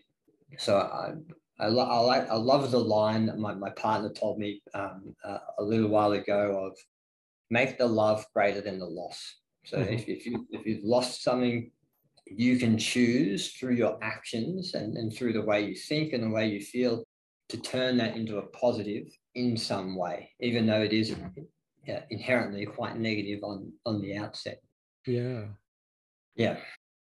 [0.59, 1.13] So I,
[1.59, 5.15] I, lo- I like I love the line that my, my partner told me um,
[5.25, 6.77] uh, a little while ago of
[7.51, 9.37] make the love greater than the loss.
[9.65, 9.93] So mm-hmm.
[9.93, 11.71] if, if you if you've lost something,
[12.27, 16.31] you can choose through your actions and, and through the way you think and the
[16.31, 17.05] way you feel
[17.49, 21.15] to turn that into a positive in some way, even though it is
[21.89, 24.61] uh, inherently quite negative on on the outset.
[25.07, 25.45] Yeah.
[26.35, 26.59] Yeah.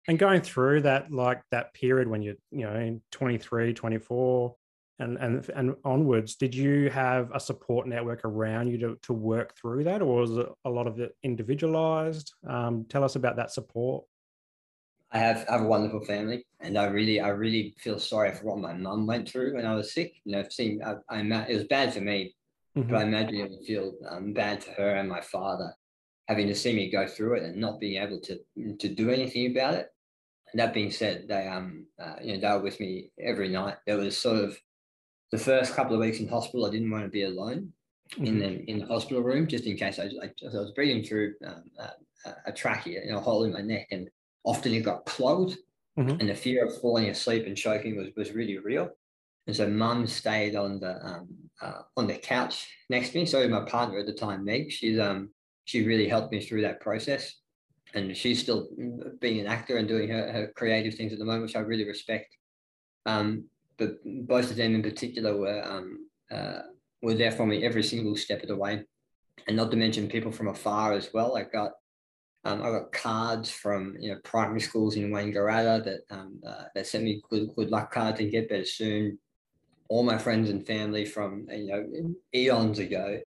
[0.06, 4.54] And going through that, like that period when you're, you know, in 23, 24,
[5.00, 9.54] and and and onwards, did you have a support network around you to, to work
[9.56, 12.32] through that, or was it a lot of it individualized?
[12.48, 14.04] Um, tell us about that support.
[15.10, 18.44] I have, I have a wonderful family, and I really, I really feel sorry for
[18.44, 20.14] what my mum went through when I was sick.
[20.24, 22.34] You know, seeing, I, I it was bad for me,
[22.76, 22.90] mm-hmm.
[22.90, 25.72] but I imagine it would feel um, bad for her and my father,
[26.28, 28.38] having to see me go through it and not being able to
[28.78, 29.88] to do anything about it.
[30.52, 33.76] And that being said, they um, uh, you know, they were with me every night.
[33.86, 34.58] There was sort of
[35.32, 37.72] the first couple of weeks in hospital, I didn't want to be alone
[38.12, 38.26] mm-hmm.
[38.26, 41.34] in the in the hospital room, just in case I, I, I was breathing through
[41.46, 44.10] um, uh, a trachea, you know, hole in my neck, and
[44.44, 45.56] often it got clogged
[45.98, 46.20] mm-hmm.
[46.20, 48.90] and the fear of falling asleep and choking was, was really real.
[49.46, 51.28] And so mum stayed on the um,
[51.60, 53.26] uh, on the couch next to me.
[53.26, 55.30] So my partner at the time, Meg, she's um
[55.64, 57.34] she really helped me through that process.
[57.94, 58.68] And she's still
[59.20, 61.86] being an actor and doing her, her creative things at the moment, which I really
[61.86, 62.36] respect.
[63.06, 63.44] Um,
[63.78, 66.60] but both of them in particular were um, uh,
[67.00, 68.84] were there for me every single step of the way.
[69.46, 71.36] And not to mention people from afar as well.
[71.36, 71.72] I got
[72.44, 76.86] um, I got cards from you know primary schools in Wangaratta that um, uh, that
[76.86, 79.18] sent me good, good luck cards and get better soon.
[79.88, 83.20] All my friends and family from you know eons ago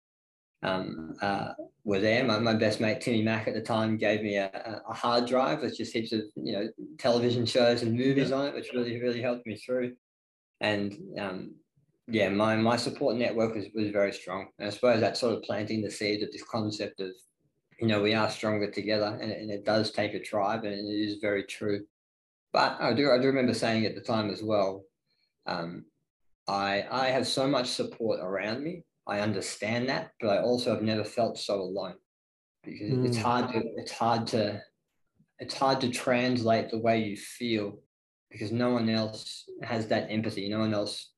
[0.63, 1.53] um, uh,
[1.85, 2.25] were there.
[2.25, 5.63] My, my best mate Timmy Mack at the time gave me a, a hard drive
[5.63, 6.69] with just heaps of you know
[6.99, 9.95] television shows and movies on it, which really really helped me through.
[10.61, 11.55] And um,
[12.09, 14.49] yeah, my my support network was was very strong.
[14.59, 17.13] And I suppose that's sort of planting the seed of this concept of
[17.79, 20.79] you know, we are stronger together and, and it does take a tribe and it
[20.79, 21.85] is very true.
[22.53, 24.85] But I do, I do remember saying at the time as well,
[25.47, 25.85] um,
[26.49, 28.85] I, I have so much support around me.
[29.07, 31.95] I understand that, but I also have never felt so alone
[32.65, 33.07] because mm.
[33.07, 34.61] it's hard to, it's hard to,
[35.39, 37.79] it's hard to translate the way you feel
[38.31, 40.49] because no one else has that empathy.
[40.49, 41.13] No one else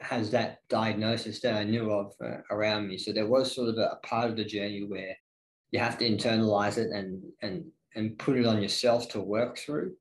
[0.00, 2.98] has that diagnosis that I knew of uh, around me.
[2.98, 5.16] So there was sort of a, a part of the journey where
[5.72, 7.64] you have to internalize it and and
[7.96, 9.94] and put it on yourself to work through.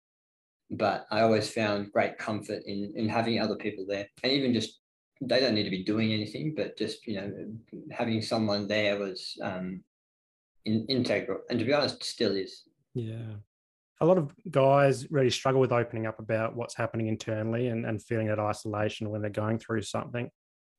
[0.70, 4.08] But i always found great comfort in in having other people there.
[4.22, 4.80] And even just
[5.22, 7.32] they don't need to be doing anything but just you know
[7.92, 9.84] having someone there was um
[10.66, 11.40] in, integral.
[11.50, 12.64] And to be honest still is.
[12.94, 13.36] Yeah.
[14.02, 18.02] A lot of guys really struggle with opening up about what's happening internally and, and
[18.02, 20.30] feeling that isolation when they're going through something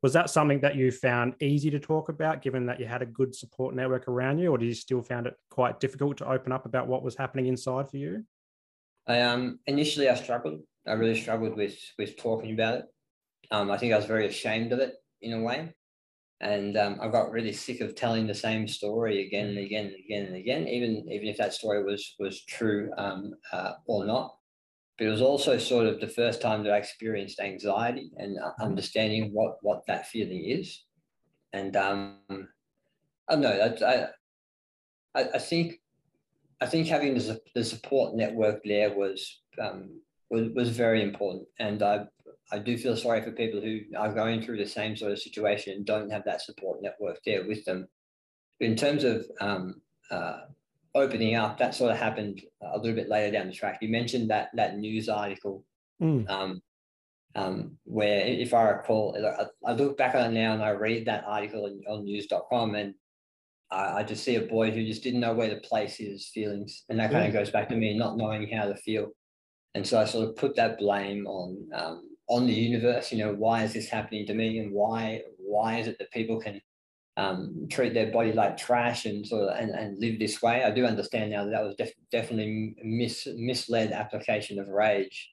[0.03, 3.07] was that something that you found easy to talk about given that you had a
[3.07, 6.53] good support network around you or did you still found it quite difficult to open
[6.53, 8.25] up about what was happening inside for you?
[9.07, 10.61] I um initially i struggled.
[10.87, 12.85] I really struggled with with talking about it.
[13.51, 15.73] Um i think i was very ashamed of it in a way.
[16.41, 19.95] And um, I got really sick of telling the same story again and again and
[19.95, 24.35] again and again, even even if that story was was true um, uh, or not.
[24.99, 28.49] But it was also sort of the first time that I experienced anxiety and uh,
[28.49, 28.63] mm-hmm.
[28.63, 30.85] understanding what what that feeling is.
[31.53, 32.19] And um,
[33.29, 33.75] I don't know.
[33.85, 34.07] I,
[35.15, 35.81] I, I think
[36.61, 40.01] I think having the, the support network there was um,
[40.31, 41.47] was was very important.
[41.59, 42.07] And I
[42.53, 45.73] I do feel sorry for people who are going through the same sort of situation
[45.75, 47.89] and don't have that support network there with them.
[48.61, 50.43] in terms of um, uh,
[50.95, 53.79] opening up, that sort of happened a little bit later down the track.
[53.81, 55.65] You mentioned that that news article,
[56.01, 56.29] mm.
[56.31, 56.61] um,
[57.35, 61.07] um, where if I recall, I, I, look back on it now and I read
[61.07, 62.95] that article on, on news.com and
[63.73, 66.85] I, I just see a boy who just didn't know where to place his feelings,
[66.89, 69.09] and that kind of goes back to me not knowing how to feel.
[69.75, 73.11] And so I sort of put that blame on um, on the universe.
[73.11, 76.39] You know, why is this happening to me, and why why is it that people
[76.39, 76.61] can
[77.17, 80.65] um, treat their body like trash and sort of and, and live this way?
[80.65, 85.31] I do understand now that that was def- definitely mis- misled application of rage.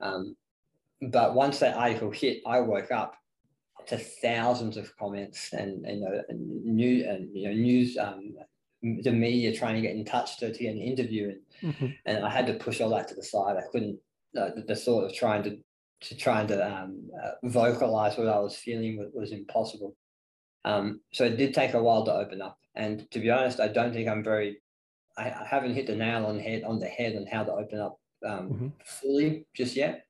[0.00, 0.36] Um,
[1.02, 3.16] but once that article hit, I woke up
[3.86, 8.34] to thousands of comments and, and know and new and you know news um,
[8.82, 11.86] the media trying to get in touch to, to get an interview and, mm-hmm.
[12.06, 13.56] and I had to push all that to the side.
[13.56, 13.98] I couldn't
[14.38, 15.58] uh, the, the, thought of trying to
[16.02, 19.96] to trying to um, uh, vocalize what I was feeling was, was impossible.
[20.64, 22.58] Um, so it did take a while to open up.
[22.74, 24.60] And to be honest, I don't think I'm very
[25.16, 27.80] I, I haven't hit the nail on head on the head on how to open
[27.80, 28.68] up um, mm-hmm.
[28.84, 30.04] fully just yet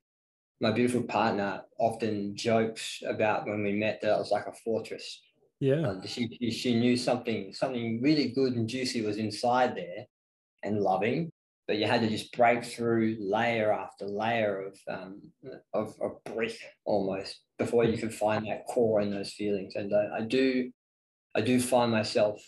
[0.60, 5.22] my beautiful partner often jokes about when we met that it was like a fortress.
[5.58, 5.86] Yeah.
[5.86, 10.06] Uh, she, she knew something, something really good and juicy was inside there
[10.62, 11.30] and loving,
[11.66, 15.22] but you had to just break through layer after layer of, um,
[15.72, 19.76] of, of brick almost before you can find that core in those feelings.
[19.76, 20.72] And uh, I do,
[21.34, 22.40] I do find myself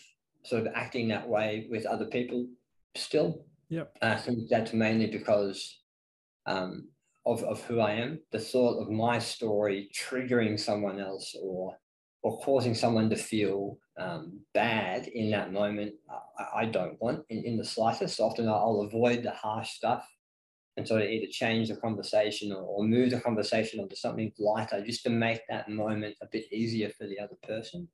[0.43, 2.47] sort of acting that way with other people
[2.95, 3.45] still.
[3.69, 3.95] Yep.
[4.01, 5.79] I think that's mainly because
[6.47, 6.89] um,
[7.27, 11.77] of, of who I am, the thought of my story triggering someone else or
[12.25, 15.93] or causing someone to feel um, bad in that moment,
[16.39, 18.21] I, I don't want in, in the slightest.
[18.21, 20.07] Often I'll avoid the harsh stuff
[20.77, 24.83] and sort of either change the conversation or, or move the conversation onto something lighter
[24.83, 27.87] just to make that moment a bit easier for the other person.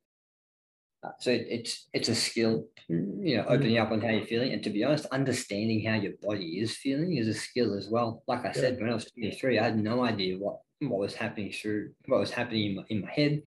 [1.02, 4.52] Uh, so it, it's it's a skill, you know, opening up on how you're feeling,
[4.52, 8.22] and to be honest, understanding how your body is feeling is a skill as well.
[8.28, 11.54] Like I said, when I was 23, I had no idea what what was happening
[11.54, 13.42] through what was happening in my, in my head,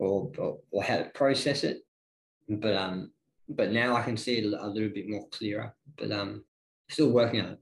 [0.00, 1.78] or, or, or how to process it.
[2.48, 3.12] But um,
[3.48, 5.74] but now I can see it a little bit more clearer.
[5.96, 6.44] But um,
[6.88, 7.58] still working on it.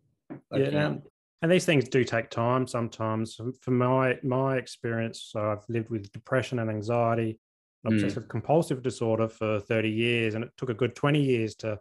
[0.53, 0.95] Yeah,
[1.43, 3.41] and these things do take time sometimes.
[3.61, 7.39] For my my experience, so I've lived with depression and anxiety
[7.87, 8.29] obsessive mm.
[8.29, 11.79] compulsive disorder for 30 years and it took a good 20 years to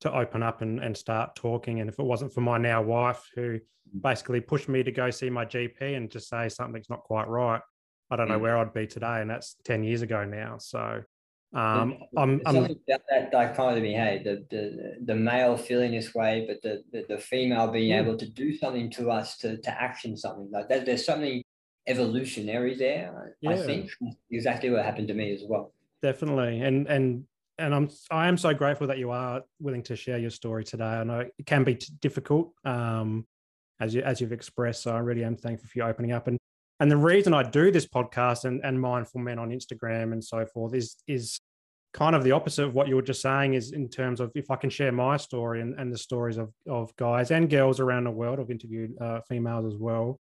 [0.00, 3.28] to open up and, and start talking and if it wasn't for my now wife
[3.34, 3.60] who mm.
[4.00, 7.60] basically pushed me to go see my gp and just say something's not quite right
[8.10, 8.42] i don't know mm.
[8.42, 11.02] where i'd be today and that's 10 years ago now so
[11.54, 13.94] um, I'm, I'm about that dichotomy.
[13.94, 18.02] Hey, the, the the male feeling this way, but the the, the female being mm.
[18.02, 20.84] able to do something to us to to action something like that.
[20.84, 21.42] There's something
[21.86, 23.34] evolutionary there.
[23.40, 23.50] Yeah.
[23.50, 23.90] I think
[24.30, 25.72] exactly what happened to me as well.
[26.02, 27.24] Definitely, and and
[27.58, 30.84] and I'm I am so grateful that you are willing to share your story today.
[30.84, 33.26] I know it can be difficult, um,
[33.80, 34.82] as you as you've expressed.
[34.82, 36.28] So I really am thankful for you opening up.
[36.28, 36.37] And
[36.80, 40.46] and the reason I do this podcast and and mindful men on Instagram and so
[40.46, 41.40] forth is is
[41.94, 43.54] kind of the opposite of what you were just saying.
[43.54, 46.52] Is in terms of if I can share my story and, and the stories of
[46.68, 48.40] of guys and girls around the world.
[48.40, 50.20] I've interviewed uh, females as well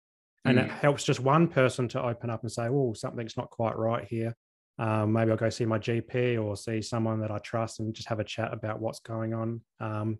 [0.45, 0.63] and mm.
[0.63, 4.05] it helps just one person to open up and say, "Oh, something's not quite right
[4.05, 4.35] here."
[4.79, 8.09] Um, maybe I'll go see my GP or see someone that I trust and just
[8.09, 9.61] have a chat about what's going on.
[9.79, 10.17] Um,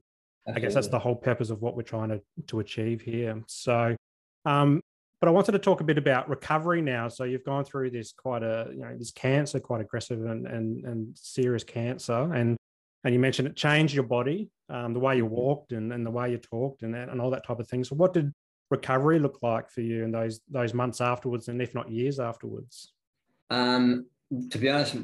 [0.47, 3.41] I guess that's the whole purpose of what we're trying to to achieve here.
[3.47, 3.95] So,
[4.45, 4.81] um,
[5.23, 7.07] but I wanted to talk a bit about recovery now.
[7.07, 10.83] So you've gone through this quite a you know this cancer, quite aggressive and and,
[10.83, 12.57] and serious cancer, and
[13.05, 15.33] and you mentioned it changed your body, um, the way you mm-hmm.
[15.33, 17.85] walked and, and the way you talked and and all that type of thing.
[17.85, 18.33] So what did
[18.69, 22.91] recovery look like for you in those those months afterwards, and if not years afterwards?
[23.49, 24.07] Um,
[24.51, 24.97] to be honest,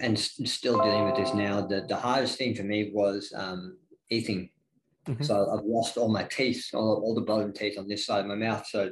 [0.00, 3.78] and still dealing with this now, the, the hardest thing for me was um,
[4.10, 4.48] eating.
[5.08, 5.24] Mm-hmm.
[5.24, 8.26] So I've lost all my teeth, all, all the bottom teeth on this side of
[8.26, 8.64] my mouth.
[8.68, 8.90] So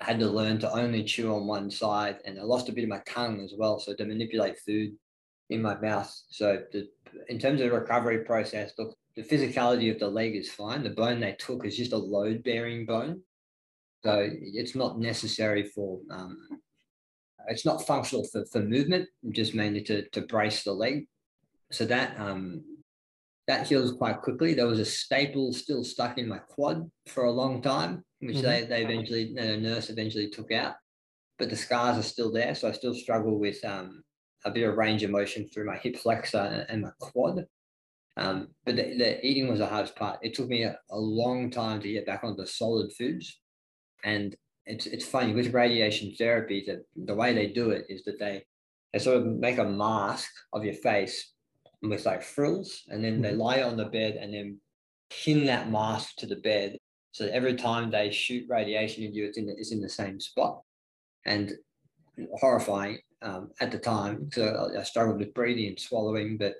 [0.00, 2.84] I had to learn to only chew on one side, and I lost a bit
[2.84, 3.80] of my tongue as well.
[3.80, 4.92] So to manipulate food
[5.50, 6.14] in my mouth.
[6.28, 6.88] So the,
[7.28, 10.84] in terms of the recovery process, look, the physicality of the leg is fine.
[10.84, 13.22] The bone they took is just a load bearing bone.
[14.04, 16.36] So it's not necessary for, um,
[17.48, 21.08] it's not functional for, for movement, just mainly to, to brace the leg.
[21.72, 22.62] So that, um,
[23.48, 24.52] that heals quite quickly.
[24.52, 28.46] There was a staple still stuck in my quad for a long time, which mm-hmm.
[28.46, 30.74] they, they eventually, the nurse eventually took out.
[31.38, 32.54] But the scars are still there.
[32.54, 34.04] So I still struggle with um,
[34.44, 37.46] a bit of range of motion through my hip flexor and, my quad.
[38.18, 40.18] Um, but the, the, eating was the hardest part.
[40.22, 43.40] It took me a, a, long time to get back onto solid foods.
[44.04, 48.18] And it's it's funny with radiation therapy that the way they do it is that
[48.18, 48.44] they
[48.92, 51.32] they sort of make a mask of your face
[51.82, 53.40] with like frills, and then they mm-hmm.
[53.40, 54.58] lie on the bed and then
[55.10, 56.76] pin that mask to the bed.
[57.12, 60.20] So every time they shoot radiation into you, it's in the, it's in the same
[60.20, 60.60] spot,
[61.24, 61.52] and
[62.34, 64.28] horrifying um, at the time.
[64.32, 66.54] So I, I struggled with breathing and swallowing, but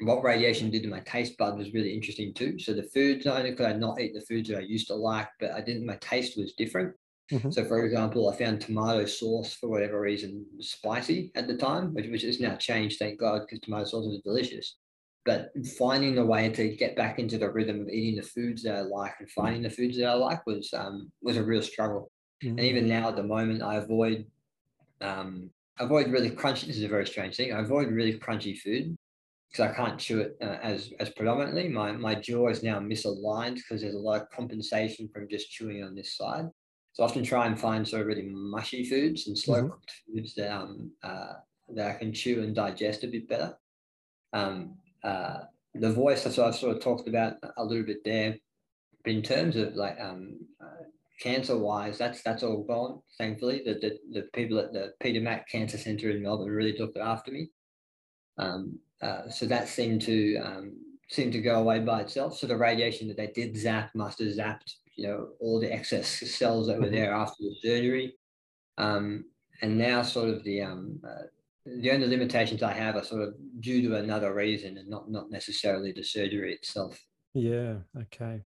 [0.00, 2.58] what radiation did to my taste bud was really interesting too.
[2.58, 4.94] So the foods, not only could I not eat the foods that I used to
[4.94, 5.86] like, but I didn't.
[5.86, 6.94] My taste was different.
[7.32, 7.50] Mm-hmm.
[7.50, 12.08] So, for example, I found tomato sauce for whatever reason spicy at the time, which,
[12.08, 14.76] which has now changed, thank God, because tomato sauce is delicious.
[15.24, 18.76] But finding a way to get back into the rhythm of eating the foods that
[18.76, 22.10] I like and finding the foods that I like was um, was a real struggle.
[22.42, 22.58] Mm-hmm.
[22.58, 24.26] And even now, at the moment, I avoid
[25.00, 26.66] um, avoid really crunchy.
[26.66, 27.54] This is a very strange thing.
[27.54, 28.94] I avoid really crunchy food
[29.50, 31.68] because I can't chew it uh, as as predominantly.
[31.68, 35.82] My my jaw is now misaligned because there's a lot of compensation from just chewing
[35.82, 36.50] on this side.
[36.94, 39.70] So I often try and find sort of really mushy foods and slow mm-hmm.
[39.70, 40.18] cooked mm-hmm.
[40.18, 41.34] foods that um uh,
[41.74, 43.56] that I can chew and digest a bit better.
[44.32, 45.40] Um, uh,
[45.74, 48.36] the voice, so I've sort of talked about a little bit there.
[49.02, 50.84] But in terms of like um, uh,
[51.20, 53.00] cancer wise, that's that's all gone.
[53.18, 56.96] Thankfully, the, the the people at the Peter Mac Cancer Centre in Melbourne really looked
[56.96, 57.50] after me.
[58.38, 60.76] Um, uh, so that seemed to um,
[61.10, 62.38] seemed to go away by itself.
[62.38, 66.08] So the radiation that they did zap must have zapped, you know, all the excess
[66.08, 68.14] cells that were there after the surgery.
[68.78, 69.24] Um,
[69.62, 71.24] and now, sort of the um, uh,
[71.64, 75.30] the only limitations I have are sort of due to another reason, and not not
[75.30, 77.00] necessarily the surgery itself.
[77.34, 77.76] Yeah.
[77.98, 78.42] Okay.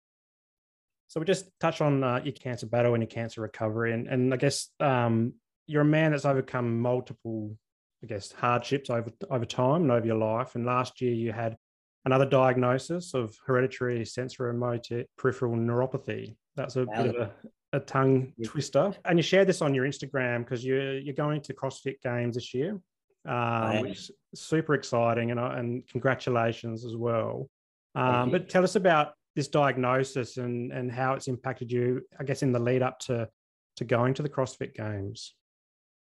[1.07, 4.33] So we just touch on uh, your cancer battle and your cancer recovery, and and
[4.33, 5.33] I guess um,
[5.65, 7.57] you're a man that's overcome multiple
[8.03, 10.55] I guess, hardships over over time and over your life.
[10.55, 11.57] And last year you had
[12.07, 16.35] another diagnosis of hereditary sensory sensorimotor peripheral neuropathy.
[16.55, 17.03] That's a wow.
[17.03, 17.31] bit of a,
[17.73, 18.93] a tongue twister.
[19.03, 22.53] And you shared this on your Instagram because you're you're going to CrossFit Games this
[22.53, 22.79] year,
[23.27, 27.49] um, which is super exciting, and and congratulations as well.
[27.93, 32.01] Um, but tell us about this diagnosis and and how it's impacted you.
[32.17, 33.27] I guess in the lead up to
[33.75, 35.35] to going to the CrossFit Games.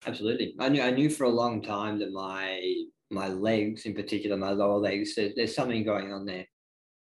[0.05, 0.55] Absolutely.
[0.59, 4.51] I knew I knew for a long time that my my legs, in particular my
[4.51, 6.45] lower legs, there, there's something going on there.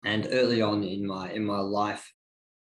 [0.04, 2.12] And early on in my in my life,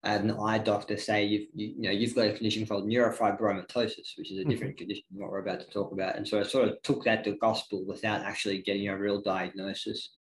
[0.02, 2.86] I had an eye doctor say you've you, you know you've got a condition called
[2.88, 4.50] neurofibromatosis, which is a mm-hmm.
[4.50, 4.78] different mm-hmm.
[4.78, 6.16] condition than what we're about to talk about.
[6.16, 10.16] And so I sort of took that to gospel without actually getting a real diagnosis.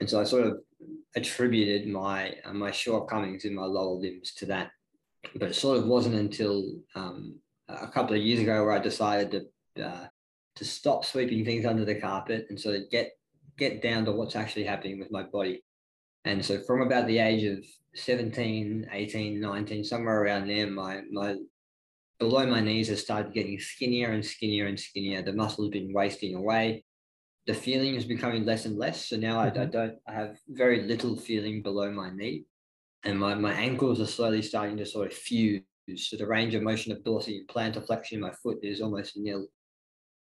[0.00, 0.58] And so I sort of
[1.16, 4.70] attributed my uh, my shortcomings in my lower limbs to that.
[5.36, 6.64] But it sort of wasn't until
[6.94, 7.36] um,
[7.68, 10.06] a couple of years ago where I decided to uh,
[10.56, 13.12] to stop sweeping things under the carpet and sort of get
[13.56, 15.62] get down to what's actually happening with my body.
[16.24, 17.64] And so from about the age of
[17.94, 21.36] 17, 18, 19, somewhere around there, my my
[22.18, 25.22] below my knees has started getting skinnier and skinnier and skinnier.
[25.22, 26.84] The muscle has been wasting away.
[27.46, 29.08] The feeling is becoming less and less.
[29.08, 29.70] So now I, I mm-hmm.
[29.70, 32.44] don't I have very little feeling below my knee.
[33.04, 35.60] And my, my ankles are slowly starting to sort of fuse
[35.96, 39.46] so the range of motion of dorsal plantar flexion in my foot is almost nil.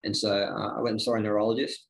[0.04, 1.88] And so uh, I went and saw a neurologist,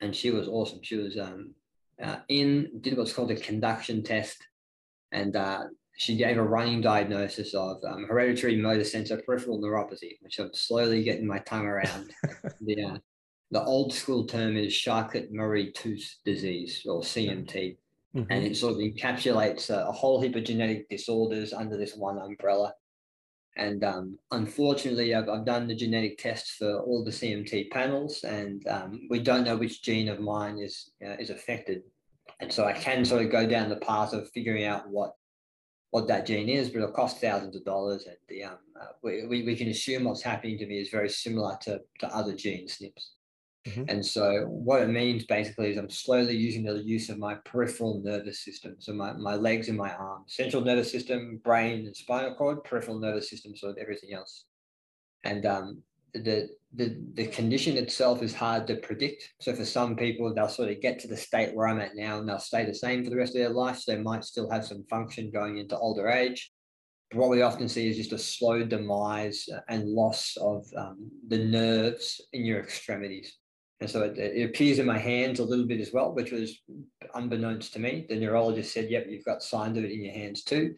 [0.00, 0.80] and she was awesome.
[0.82, 1.54] She was um,
[2.02, 4.36] uh, in did what's called a conduction test,
[5.12, 5.64] and uh,
[5.96, 11.02] she gave a running diagnosis of um, hereditary motor sensor peripheral neuropathy, which I'm slowly
[11.02, 12.10] getting my tongue around.
[12.60, 12.98] the uh,
[13.50, 17.76] the old school term is Charcot-Marie-Tooth disease or CMT.
[18.14, 18.32] Mm-hmm.
[18.32, 22.18] And it sort of encapsulates a, a whole heap of genetic disorders under this one
[22.18, 22.72] umbrella.
[23.56, 28.66] And um, unfortunately, I've, I've done the genetic tests for all the CMT panels, and
[28.68, 31.82] um, we don't know which gene of mine is uh, is affected.
[32.40, 35.14] And so I can sort of go down the path of figuring out what
[35.90, 38.04] what that gene is, but it'll cost thousands of dollars.
[38.06, 41.08] And the um, uh, we, we, we can assume what's happening to me is very
[41.08, 43.15] similar to, to other gene SNPs.
[43.66, 43.84] Mm-hmm.
[43.88, 48.00] And so what it means basically is I'm slowly using the use of my peripheral
[48.04, 48.76] nervous system.
[48.78, 53.00] So my, my legs and my arms, central nervous system, brain and spinal cord, peripheral
[53.00, 54.44] nervous system, so everything else.
[55.24, 55.82] And um,
[56.14, 59.32] the, the, the condition itself is hard to predict.
[59.40, 62.18] So for some people, they'll sort of get to the state where I'm at now
[62.18, 63.78] and they'll stay the same for the rest of their life.
[63.78, 66.52] So they might still have some function going into older age.
[67.10, 71.38] But what we often see is just a slow demise and loss of um, the
[71.38, 73.36] nerves in your extremities.
[73.80, 76.62] And so it, it, appears in my hands a little bit as well, which was
[77.14, 78.06] unbeknownst to me.
[78.08, 80.74] The neurologist said, Yep, you've got signs of it in your hands too,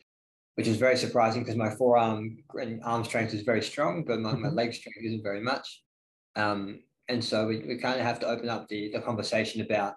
[0.57, 4.33] which is very surprising because my forearm and arm strength is very strong, but my,
[4.33, 4.57] my mm-hmm.
[4.57, 5.83] leg strength isn't very much.
[6.35, 9.95] Um, and so we, we kind of have to open up the, the conversation about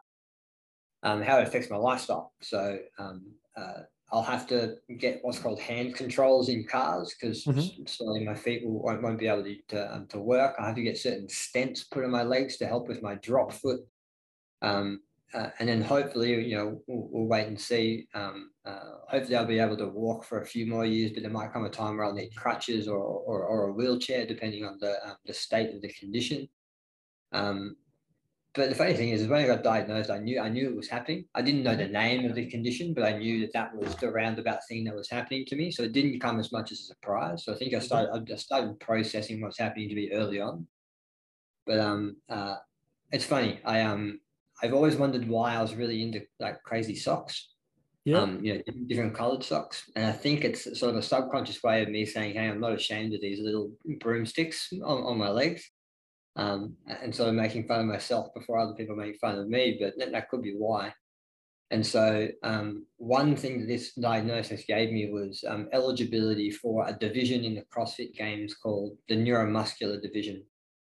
[1.04, 2.34] um, how it affects my lifestyle.
[2.42, 3.26] So um,
[3.58, 3.82] uh,
[4.12, 7.86] I'll have to get what's called hand controls in cars because mm-hmm.
[7.86, 10.56] slowly my feet will, won't, won't be able to, to, um, to, work.
[10.60, 13.54] I have to get certain stents put in my legs to help with my drop
[13.54, 13.80] foot.
[14.62, 15.02] Um,
[15.34, 18.08] uh, and then hopefully, you know, we'll, we'll wait and see.
[18.14, 21.32] Um, uh, hopefully, I'll be able to walk for a few more years, but there
[21.32, 24.78] might come a time where I'll need crutches or, or, or a wheelchair, depending on
[24.82, 26.50] the, um, the state of the condition.
[27.32, 27.78] Um,
[28.54, 30.90] but the funny thing is, when I got diagnosed, I knew I knew it was
[30.90, 31.24] happening.
[31.34, 34.12] I didn't know the name of the condition, but I knew that that was the
[34.12, 35.72] roundabout thing that was happening to me.
[35.72, 37.46] So it didn't come as much as a surprise.
[37.46, 40.68] So I think I started I started processing what's happening to me early on.
[41.66, 42.56] But um, uh,
[43.12, 43.62] it's funny.
[43.64, 44.20] I um,
[44.62, 47.48] I've always wondered why I was really into like crazy socks.
[48.04, 48.18] Yeah.
[48.18, 49.90] Um, you know, different colored socks.
[49.96, 52.74] And I think it's sort of a subconscious way of me saying, hey, I'm not
[52.74, 55.70] ashamed of these little broomsticks on, on my legs
[56.36, 59.78] um, and sort of making fun of myself before other people make fun of me,
[59.80, 60.94] but that, that could be why.
[61.72, 66.94] And so, um, one thing that this diagnosis gave me was um, eligibility for a
[66.94, 70.44] division in the CrossFit Games called the neuromuscular division.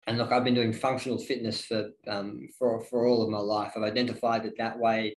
[0.06, 3.72] And look, I've been doing functional fitness for um, for for all of my life.
[3.74, 5.14] I've identified that that way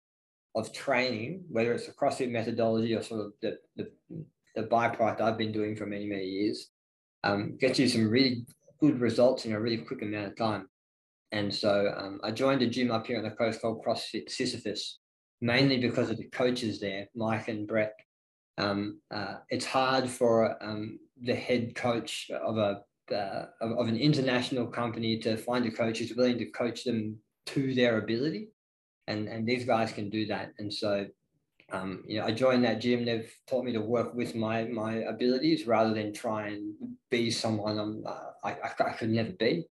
[0.55, 3.91] of training, whether it's a CrossFit methodology or sort of the the,
[4.55, 6.69] the byproduct I've been doing for many many years,
[7.25, 8.45] um, gets you some really
[8.79, 10.67] good results in a really quick amount of time.
[11.31, 14.99] And so um, I joined a gym up here on the coast called CrossFit Sisyphus,
[15.41, 17.93] mainly because of the coaches there, Mike and Brett.
[18.57, 23.95] Um, uh, it's hard for um, the head coach of a uh, of, of, an
[23.95, 28.49] international company to find a coach who's willing to coach them to their ability,
[29.07, 30.51] and and these guys can do that.
[30.59, 31.05] And so
[31.71, 33.03] um, you know, I joined that gym.
[33.03, 36.73] They've taught me to work with my my abilities rather than try and
[37.11, 39.65] be someone I'm, uh, I, I, could never be.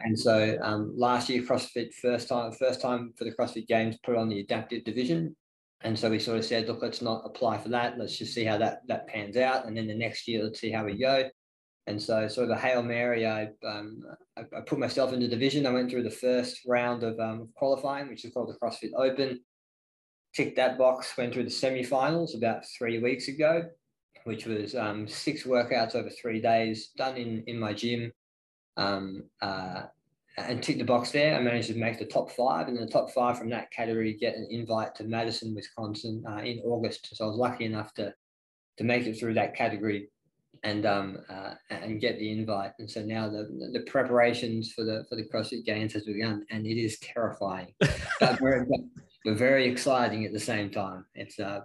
[0.00, 4.16] And so um, last year, CrossFit first time first time for the CrossFit Games put
[4.16, 5.34] on the adaptive division.
[5.82, 7.98] And so we sort of said, look, let's not apply for that.
[7.98, 9.66] Let's just see how that that pans out.
[9.66, 11.28] And then the next year, let's see how we go.
[11.88, 14.02] And so, sort of a hail mary, I, um,
[14.36, 15.66] I, I put myself in the division.
[15.66, 19.40] I went through the first round of um, qualifying, which is called the CrossFit Open
[20.34, 23.64] ticked that box, went through the semi-finals about three weeks ago,
[24.24, 28.12] which was um, six workouts over three days done in, in my gym.
[28.76, 29.82] Um, uh,
[30.36, 31.36] and tick the box there.
[31.36, 34.36] I managed to make the top five, and the top five from that category get
[34.36, 37.14] an invite to Madison, Wisconsin uh, in August.
[37.14, 38.14] So I was lucky enough to
[38.78, 40.08] to make it through that category
[40.62, 42.72] and um uh, and get the invite.
[42.78, 46.66] And so now the the preparations for the for the CrossFit Games has begun, and
[46.66, 47.74] it is terrifying,
[48.20, 48.66] but, very,
[49.24, 51.04] but very exciting at the same time.
[51.14, 51.60] It's uh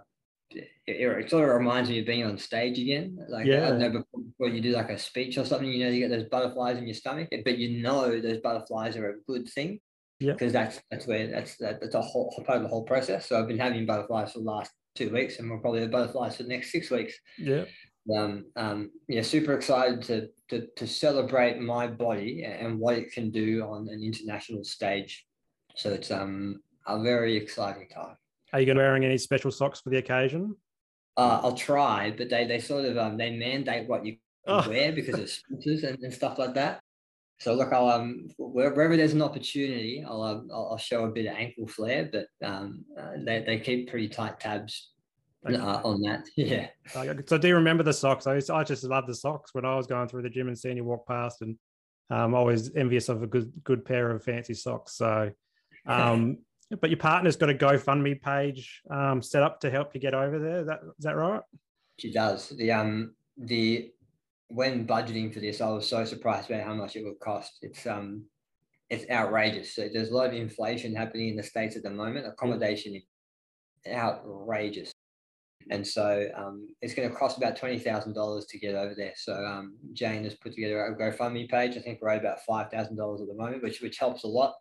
[0.50, 3.18] it, it, sort of reminds me of being on stage again.
[3.28, 3.68] Like yeah.
[3.68, 6.16] I know before, before, you do like a speech or something, you know, you get
[6.16, 9.80] those butterflies in your stomach, but you know those butterflies are a good thing.
[10.20, 10.32] Yeah.
[10.32, 13.28] Because that's that's where that's that, that's a whole part of the whole process.
[13.28, 16.36] So I've been having butterflies for the last two weeks, and we'll probably have butterflies
[16.36, 17.14] for the next six weeks.
[17.36, 17.64] Yeah
[18.14, 23.30] um, um, yeah, super excited to, to, to celebrate my body and what it can
[23.30, 25.24] do on an international stage.
[25.74, 28.16] So it's um, a very exciting time.
[28.52, 30.56] Are you going to be wearing any special socks for the occasion?
[31.16, 34.16] Uh, I'll try, but they they sort of um, they mandate what you
[34.46, 34.68] oh.
[34.68, 36.80] wear because of sponsors and, and stuff like that.
[37.38, 41.36] So look, I'll um wherever there's an opportunity, I'll um, I'll, show a bit of
[41.36, 44.90] ankle flare, but um uh, they they keep pretty tight tabs
[45.54, 46.24] uh, on that.
[46.36, 46.68] Yeah.
[47.26, 48.26] So do you remember the socks?
[48.26, 50.76] I, I just love the socks when I was going through the gym and seeing
[50.76, 51.56] you walk past and
[52.10, 54.96] um, always envious of a good good pair of fancy socks.
[54.96, 55.30] So,
[55.86, 56.38] um,
[56.80, 60.38] but your partner's got a GoFundMe page um, set up to help you get over
[60.38, 60.64] there.
[60.64, 61.42] That is that right?
[61.98, 62.50] She does.
[62.50, 63.90] The um the
[64.48, 67.58] when budgeting for this, I was so surprised about how much it would cost.
[67.62, 68.24] It's um
[68.90, 69.74] it's outrageous.
[69.74, 72.26] So there's a lot of inflation happening in the states at the moment.
[72.26, 73.02] Accommodation is
[73.88, 74.92] outrageous
[75.70, 79.12] and so um, it's going to cost about twenty thousand dollars to get over there.
[79.16, 81.76] So um, Jane has put together a GoFundMe page.
[81.76, 84.28] I think we're at about five thousand dollars at the moment, which which helps a
[84.28, 84.54] lot.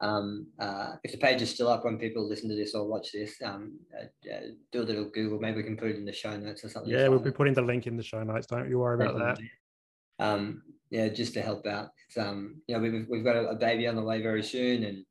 [0.00, 3.12] Um, uh, if the page is still up when people listen to this or watch
[3.12, 4.40] this, um, uh, uh,
[4.70, 5.40] do a little Google.
[5.40, 6.92] Maybe we can put it in the show notes or something.
[6.92, 8.46] Yeah, we'll be putting the link in the show notes.
[8.46, 10.24] Don't you worry about that.
[10.24, 11.90] Um, yeah, just to help out.
[12.06, 14.84] It's, um, you know, we've, we've got a, a baby on the way very soon,
[14.84, 15.04] and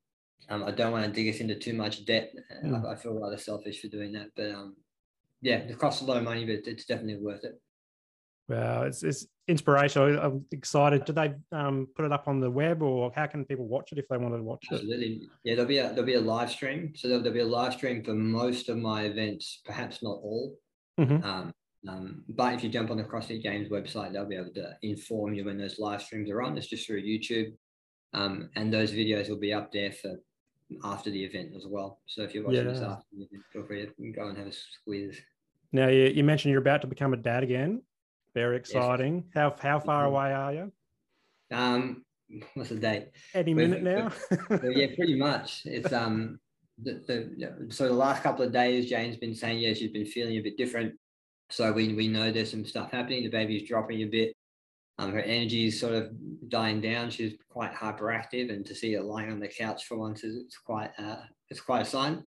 [0.50, 2.34] um, I don't want to dig us into too much debt.
[2.64, 2.86] Mm.
[2.86, 4.76] I, I, feel rather selfish for doing that, but um,
[5.42, 7.60] yeah, it costs a lot of money, but it's definitely worth it.
[8.50, 10.18] Wow, it's, it's inspirational.
[10.20, 11.04] I'm excited.
[11.04, 13.98] Do they um, put it up on the web, or how can people watch it
[13.98, 14.94] if they wanted to watch Absolutely.
[14.94, 14.98] it?
[14.98, 15.30] Absolutely.
[15.44, 16.94] Yeah, there'll be a there'll be a live stream.
[16.96, 20.58] So there'll, there'll be a live stream for most of my events, perhaps not all.
[21.00, 21.24] Mm-hmm.
[21.26, 21.54] Um,
[21.88, 25.34] um, but if you jump on the CrossFit Games website, they'll be able to inform
[25.34, 26.58] you when those live streams are on.
[26.58, 27.54] It's just through YouTube.
[28.14, 30.16] Um, and those videos will be up there for
[30.84, 32.02] after the event as well.
[32.08, 32.72] So if you're watching yeah.
[32.72, 35.22] this after the event, feel free to go and have a squeeze.
[35.72, 37.82] Now you, you mentioned you're about to become a dad again.
[38.34, 39.24] Very exciting.
[39.26, 39.34] Yes.
[39.34, 40.14] How how far mm-hmm.
[40.14, 40.72] away are you?
[41.52, 42.06] Um,
[42.54, 43.10] what's the date?
[43.34, 44.12] Any minute now.
[44.50, 45.62] yeah, pretty much.
[45.66, 46.40] It's um
[46.82, 50.38] the, the so the last couple of days, Jane's been saying yeah she's been feeling
[50.38, 50.94] a bit different.
[51.50, 53.24] So we we know there's some stuff happening.
[53.24, 54.34] The baby's dropping a bit.
[55.00, 56.10] Um, her energy is sort of
[56.50, 57.10] dying down.
[57.12, 60.58] She's quite hyperactive, and to see her lying on the couch for once is it's
[60.58, 62.24] quite uh, it's quite a sign.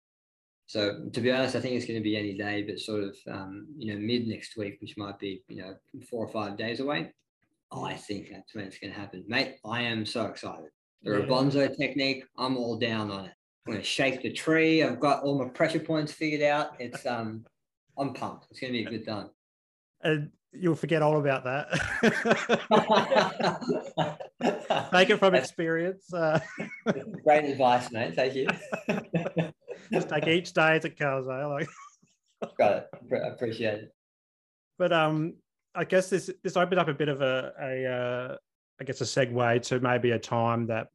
[0.66, 3.16] So to be honest, I think it's going to be any day, but sort of
[3.30, 5.74] um, you know mid next week, which might be you know
[6.10, 7.12] four or five days away.
[7.72, 9.56] I think that's when it's going to happen, mate.
[9.64, 10.70] I am so excited.
[11.02, 11.16] The yeah.
[11.18, 13.32] Rebozo technique, I'm all down on it.
[13.66, 14.82] I'm going to shake the tree.
[14.82, 16.76] I've got all my pressure points figured out.
[16.78, 17.44] It's um,
[17.98, 18.46] I'm pumped.
[18.50, 19.30] It's going to be a good time.
[20.02, 21.68] And you'll forget all about that.
[24.92, 26.12] Take it from experience.
[26.12, 26.38] Uh,
[27.24, 28.14] Great advice, mate.
[28.14, 28.48] Thank you.
[29.92, 31.28] Just take each day as it comes.
[31.28, 31.44] Eh?
[31.44, 31.68] Like,
[32.58, 33.22] got it.
[33.24, 33.94] Appreciate it.
[34.78, 35.34] But um,
[35.74, 38.36] I guess this this opened up a bit of a a uh,
[38.80, 40.88] I guess a segue to maybe a time that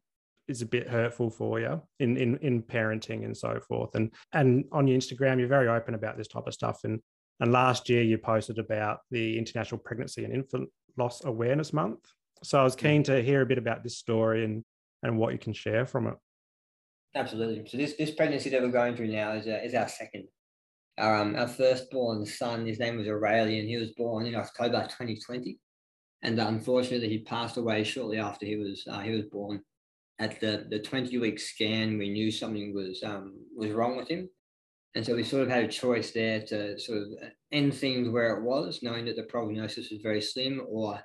[0.48, 3.96] is a bit hurtful for you in in in parenting and so forth.
[3.96, 6.84] And and on your Instagram, you're very open about this type of stuff.
[6.84, 7.00] And
[7.40, 12.00] and last year you posted about the International Pregnancy and Infant Loss Awareness Month.
[12.44, 14.64] So I was keen to hear a bit about this story and
[15.04, 16.16] and what you can share from it.
[17.16, 17.68] Absolutely.
[17.68, 20.28] So this this pregnancy that we're going through now is uh, is our second.
[20.98, 23.68] Our um our firstborn son, his name was Aurelian.
[23.68, 25.60] He was born in October 2020,
[26.24, 29.62] and unfortunately he passed away shortly after he was uh, he was born.
[30.20, 34.30] At the the 20 week scan, we knew something was um was wrong with him,
[34.96, 37.08] and so we sort of had a choice there to sort of
[37.52, 41.02] end things where it was, knowing that the prognosis was very slim, or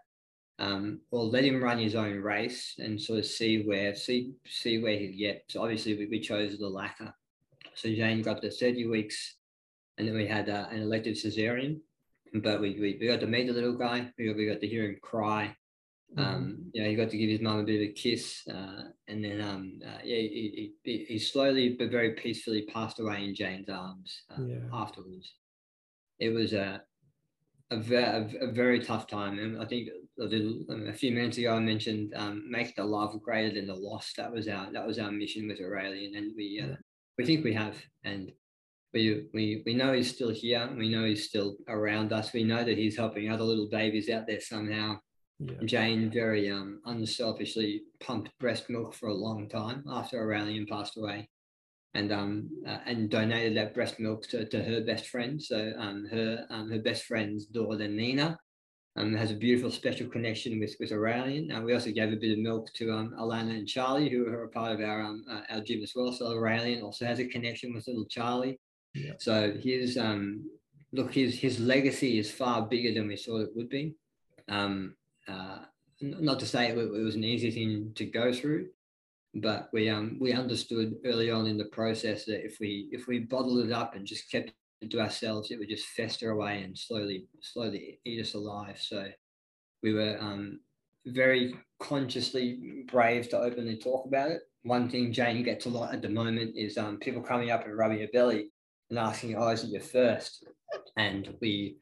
[0.59, 4.79] um, or let him run his own race and sort of see where see see
[4.79, 5.45] where he'd get.
[5.49, 7.15] So obviously we, we chose the latter.
[7.75, 9.37] So Jane got the 30 weeks,
[9.99, 11.81] and then we had uh, an elective cesarean.
[12.35, 14.11] But we, we, we got to meet the little guy.
[14.19, 15.55] We got, we got to hear him cry.
[16.17, 16.63] Um, mm-hmm.
[16.73, 19.25] you know, he got to give his mum a bit of a kiss, uh, and
[19.25, 23.69] then um, uh, yeah, he, he, he, slowly but very peacefully passed away in Jane's
[23.69, 24.59] arms uh, yeah.
[24.73, 25.35] afterwards.
[26.19, 26.83] It was a
[27.71, 29.89] a, ve- a, very tough time, and I think
[30.21, 33.75] a, little, a few minutes ago I mentioned um, make the love greater than the
[33.75, 34.13] loss.
[34.17, 36.77] That was our that was our mission with Aurelian, and we uh,
[37.19, 38.31] we think we have, and
[38.95, 40.69] we we we know he's still here.
[40.77, 42.33] We know he's still around us.
[42.33, 44.99] We know that he's helping other little babies out there somehow.
[45.39, 45.55] Yeah.
[45.67, 51.29] Jane very um, unselfishly pumped breast milk for a long time after Aurelian passed away
[51.97, 52.33] and um
[52.71, 55.43] uh, and donated that breast milk to, to her best friend.
[55.51, 58.29] So um her um, her best friend's daughter Nina
[58.99, 61.51] um has a beautiful special connection with with Aurelian.
[61.51, 64.45] And we also gave a bit of milk to um Alana and Charlie, who are
[64.45, 66.13] a part of our um uh, our gym as well.
[66.13, 68.59] So Aurelian also has a connection with little Charlie.
[68.95, 69.15] Yeah.
[69.19, 69.35] So
[69.69, 70.25] his um
[70.93, 73.95] look his his legacy is far bigger than we thought it would be.
[74.49, 74.75] Um
[75.29, 75.59] uh,
[76.01, 78.69] not to say it, it was an easy thing to go through,
[79.41, 83.21] but we um we understood early on in the process that if we if we
[83.21, 86.77] bottled it up and just kept it to ourselves, it would just fester away and
[86.77, 88.79] slowly slowly eat us alive.
[88.81, 89.07] So
[89.83, 90.61] we were um
[91.07, 94.41] very consciously brave to openly talk about it.
[94.63, 97.77] One thing Jane gets a lot at the moment is um people coming up and
[97.77, 98.51] rubbing her belly
[98.91, 100.45] and asking, "Oh, is it your first?
[100.97, 101.77] And we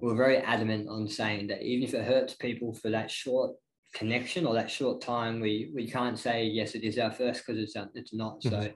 [0.00, 3.52] were very adamant on saying that even if it hurts people for that short
[3.94, 7.60] connection or that short time, we we can't say yes, it is our first because
[7.60, 8.42] it's it's not.
[8.42, 8.72] So mm-hmm.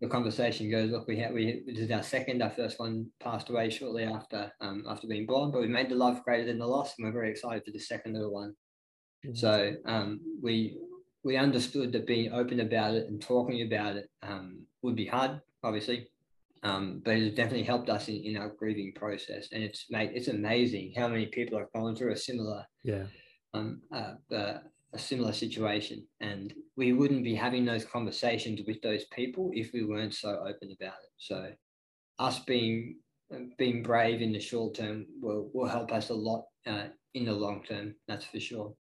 [0.00, 2.42] the conversation goes, look, we have we this is our second.
[2.42, 5.96] Our first one passed away shortly after um, after being born, but we made the
[5.96, 8.54] love greater than the loss, and we're very excited for the second little one.
[9.24, 9.36] Mm-hmm.
[9.36, 10.78] So um, we
[11.24, 15.40] we understood that being open about it and talking about it um, would be hard,
[15.62, 16.08] obviously.
[16.62, 20.28] Um, but it's definitely helped us in, in our grieving process, and it's made it's
[20.28, 23.04] amazing how many people are going through a similar yeah
[23.54, 24.58] um, uh, uh,
[24.92, 26.06] a similar situation.
[26.20, 30.76] And we wouldn't be having those conversations with those people if we weren't so open
[30.78, 31.12] about it.
[31.16, 31.50] So,
[32.18, 32.96] us being
[33.58, 36.84] being brave in the short term will, will help us a lot uh,
[37.14, 38.74] in the long term, that's for sure.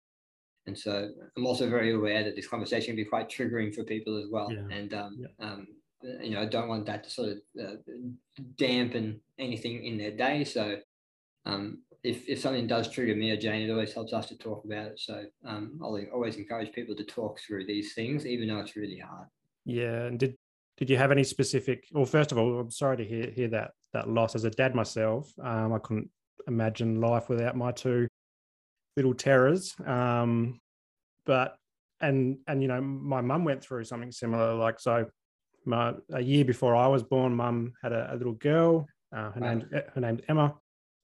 [0.66, 4.16] And so I'm also very aware that this conversation can be quite triggering for people
[4.16, 4.52] as well.
[4.52, 4.76] Yeah.
[4.76, 5.46] And, um, yeah.
[5.46, 5.66] um,
[6.20, 7.74] you know, I don't want that to sort of uh,
[8.56, 10.44] dampen anything in their day.
[10.44, 10.76] So
[11.46, 14.64] um, if, if something does trigger me or Jane, it always helps us to talk
[14.64, 15.00] about it.
[15.00, 18.98] So um, I'll always encourage people to talk through these things, even though it's really
[18.98, 19.28] hard.
[19.64, 20.06] Yeah.
[20.06, 20.36] And did
[20.78, 21.84] did you have any specific?
[21.92, 24.34] Well, first of all, I'm sorry to hear hear that that loss.
[24.34, 26.10] As a dad myself, um, I couldn't
[26.48, 28.08] imagine life without my two
[28.96, 29.74] little terrors.
[29.86, 30.58] Um,
[31.24, 31.56] but
[32.00, 34.54] and and you know, my mum went through something similar.
[34.54, 35.06] Like so,
[35.64, 38.88] my a year before I was born, mum had a, a little girl.
[39.14, 40.54] Uh, her name her name's Emma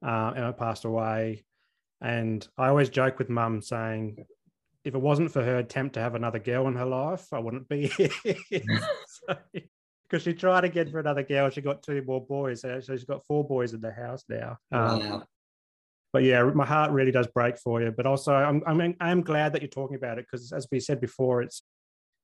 [0.06, 1.44] uh, Emma passed away.
[2.00, 4.24] And I always joke with mum saying,
[4.84, 7.68] if it wasn't for her attempt to have another girl in her life, I wouldn't
[7.68, 8.10] be here.
[8.24, 8.86] Because
[10.10, 12.62] so, she tried to get for another girl, she got two more boys.
[12.62, 14.56] So she's got four boys in the house now.
[14.70, 15.22] Um, wow.
[16.12, 17.90] but yeah, my heart really does break for you.
[17.90, 21.00] But also, I'm I'm I'm glad that you're talking about it because, as we said
[21.00, 21.62] before, it's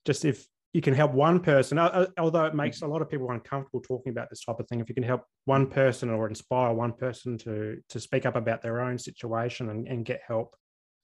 [0.04, 3.80] just if you can help one person, although it makes a lot of people uncomfortable
[3.80, 6.92] talking about this type of thing, if you can help one person or inspire one
[6.92, 10.56] person to to speak up about their own situation and, and get help,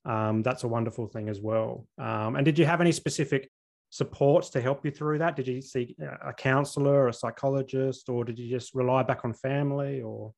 [0.05, 1.87] um, that's a wonderful thing as well.
[1.99, 3.49] Um, and did you have any specific
[3.91, 5.37] supports to help you through that?
[5.37, 10.03] Did you see a counselor, a psychologist, or did you just rely back on family?
[10.03, 10.33] Or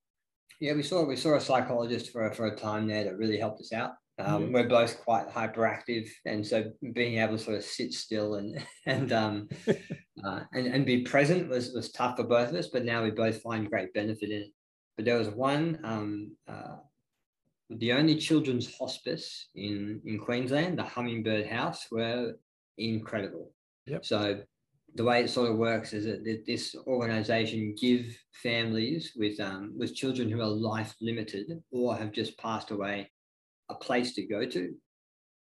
[0.61, 3.61] yeah, we saw we saw a psychologist for for a time there that really helped
[3.61, 3.95] us out.
[4.19, 4.49] Um, yeah.
[4.53, 9.13] We're both quite hyperactive, and so being able to sort of sit still and and
[9.13, 9.49] um,
[10.25, 12.69] uh, and and be present was was tough for both of us.
[12.69, 14.53] But now we both find great benefit in it.
[14.97, 16.77] But there was one, um, uh,
[17.71, 22.35] the only children's hospice in in Queensland, the Hummingbird House, were
[22.77, 23.53] incredible.
[23.87, 24.05] Yep.
[24.05, 24.43] So
[24.95, 29.95] the way it sort of works is that this organization give families with um, with
[29.95, 33.11] children who are life limited or have just passed away
[33.73, 34.75] a place to go to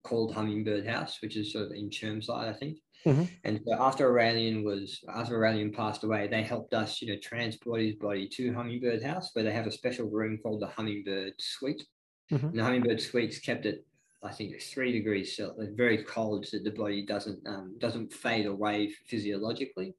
[0.04, 2.78] called Hummingbird House, which is sort of in Chermside, I think.
[3.06, 3.24] Mm-hmm.
[3.44, 7.80] And so after Aurelian was after Aurelian passed away, they helped us, you know, transport
[7.80, 11.86] his body to Hummingbird House, where they have a special room called the Hummingbird Suite.
[12.32, 12.46] Mm-hmm.
[12.46, 13.84] And the Hummingbird Suite's kept it
[14.22, 18.92] I think three degrees Celsius, very cold, so the body doesn't um, doesn't fade away
[19.06, 19.94] physiologically.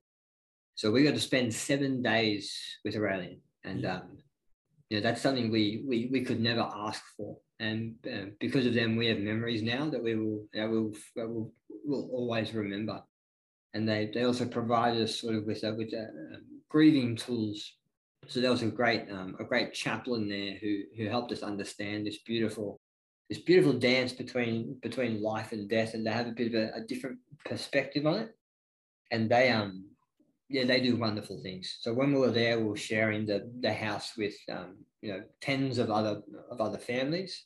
[0.76, 2.56] So we got to spend seven days
[2.86, 4.18] with Aurelian, and um,
[4.90, 7.38] you know that's something we we we could never ask for.
[7.62, 11.30] And uh, because of them, we have memories now that we will that will that
[11.30, 11.54] will
[11.86, 13.04] will always remember.
[13.76, 16.40] And they they also provided us sort of with uh, with uh,
[16.70, 17.78] grieving tools.
[18.28, 22.08] So there was a great um, a great chaplain there who who helped us understand
[22.08, 22.80] this beautiful
[23.30, 26.78] this beautiful dance between between life and death, and they have a bit of a,
[26.78, 28.36] a different perspective on it.
[29.12, 29.86] And they um
[30.50, 31.78] yeah they do wonderful things.
[31.82, 35.22] So when we were there, we were sharing the the house with um you know
[35.42, 37.46] tens of other of other families.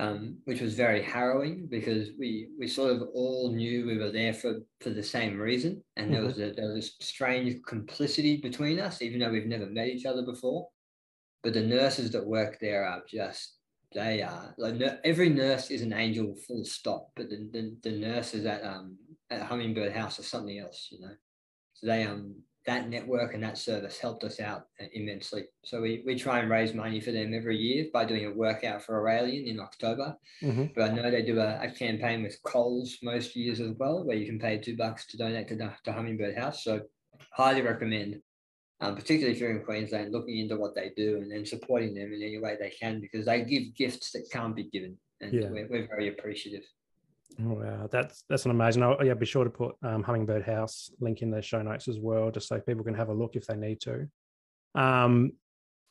[0.00, 4.32] Um, which was very harrowing because we we sort of all knew we were there
[4.32, 6.14] for for the same reason, and mm-hmm.
[6.14, 9.88] there was a there was a strange complicity between us, even though we've never met
[9.88, 10.68] each other before.
[11.42, 13.60] But the nurses that work there are just
[13.92, 18.46] they are like every nurse is an angel full stop but the, the, the nurses
[18.46, 18.96] at um
[19.30, 21.14] at hummingbird house are something else you know
[21.74, 22.36] so they um
[22.66, 26.74] that network and that service helped us out immensely so we, we try and raise
[26.74, 30.66] money for them every year by doing a workout for aurelian in october mm-hmm.
[30.74, 34.16] but i know they do a, a, campaign with coles most years as well where
[34.16, 36.80] you can pay two bucks to donate to the to hummingbird house so
[37.32, 38.20] highly recommend
[38.82, 42.12] um, particularly if you're in Queensland, looking into what they do and then supporting them
[42.12, 44.96] in any way they can because they give gifts that can't be given.
[45.20, 45.50] And yeah.
[45.50, 46.62] we're, we're very appreciative.
[47.38, 48.82] Oh, wow, that's that's an amazing.
[48.82, 51.98] Oh, yeah, be sure to put um, Hummingbird House link in the show notes as
[51.98, 54.08] well, just so people can have a look if they need to.
[54.74, 55.32] Um,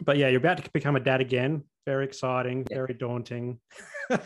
[0.04, 1.64] but yeah, you're about to become a dad again.
[1.86, 2.78] Very exciting, yeah.
[2.78, 3.60] very daunting.
[4.10, 4.20] and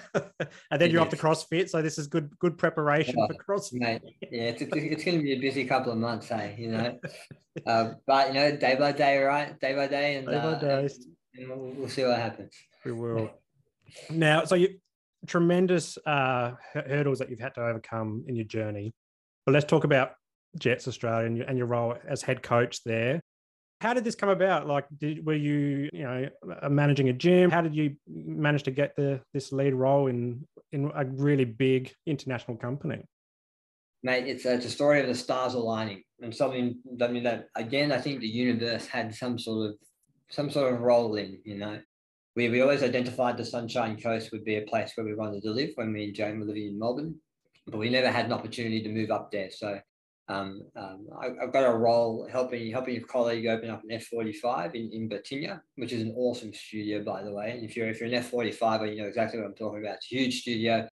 [0.79, 3.79] then you're off to CrossFit, so this is good good preparation oh, for CrossFit.
[3.79, 4.01] Mate,
[4.31, 6.99] yeah, it's, it's going to be a busy couple of months, hey, you know.
[7.65, 9.57] uh, but you know, day by day, right?
[9.59, 10.89] Day by day, and, day by uh, day.
[11.35, 12.53] and we'll, we'll, see what happens.
[12.83, 13.31] We will.
[14.09, 14.79] now, so you
[15.27, 18.93] tremendous uh, hurdles that you've had to overcome in your journey.
[19.45, 20.11] But let's talk about
[20.57, 23.21] Jetts Australia and your, and your role as head coach there.
[23.81, 24.65] How did this come about?
[24.65, 26.29] Like, did, were you, you know,
[26.69, 27.49] managing a gym?
[27.49, 31.91] How did you manage to get the this lead role in in a really big
[32.05, 33.03] international company?
[34.01, 36.77] Mate, it's, it's a story of the stars aligning and something.
[37.01, 39.75] I mean, that again, I think the universe had some sort of
[40.29, 41.39] some sort of role in.
[41.43, 41.79] You know,
[42.35, 45.51] we we always identified the Sunshine Coast would be a place where we wanted to
[45.51, 47.15] live when me and Jane were living in Melbourne,
[47.67, 49.51] but we never had an opportunity to move up there.
[49.51, 49.79] So
[50.29, 54.73] um, um, I, have got a role helping helping your colleague open up an F45
[54.73, 57.51] in, in Birtinya, which is an awesome studio, by the way.
[57.51, 59.95] And if you're if you're an F45, you know exactly what I'm talking about.
[59.95, 60.87] It's a huge studio.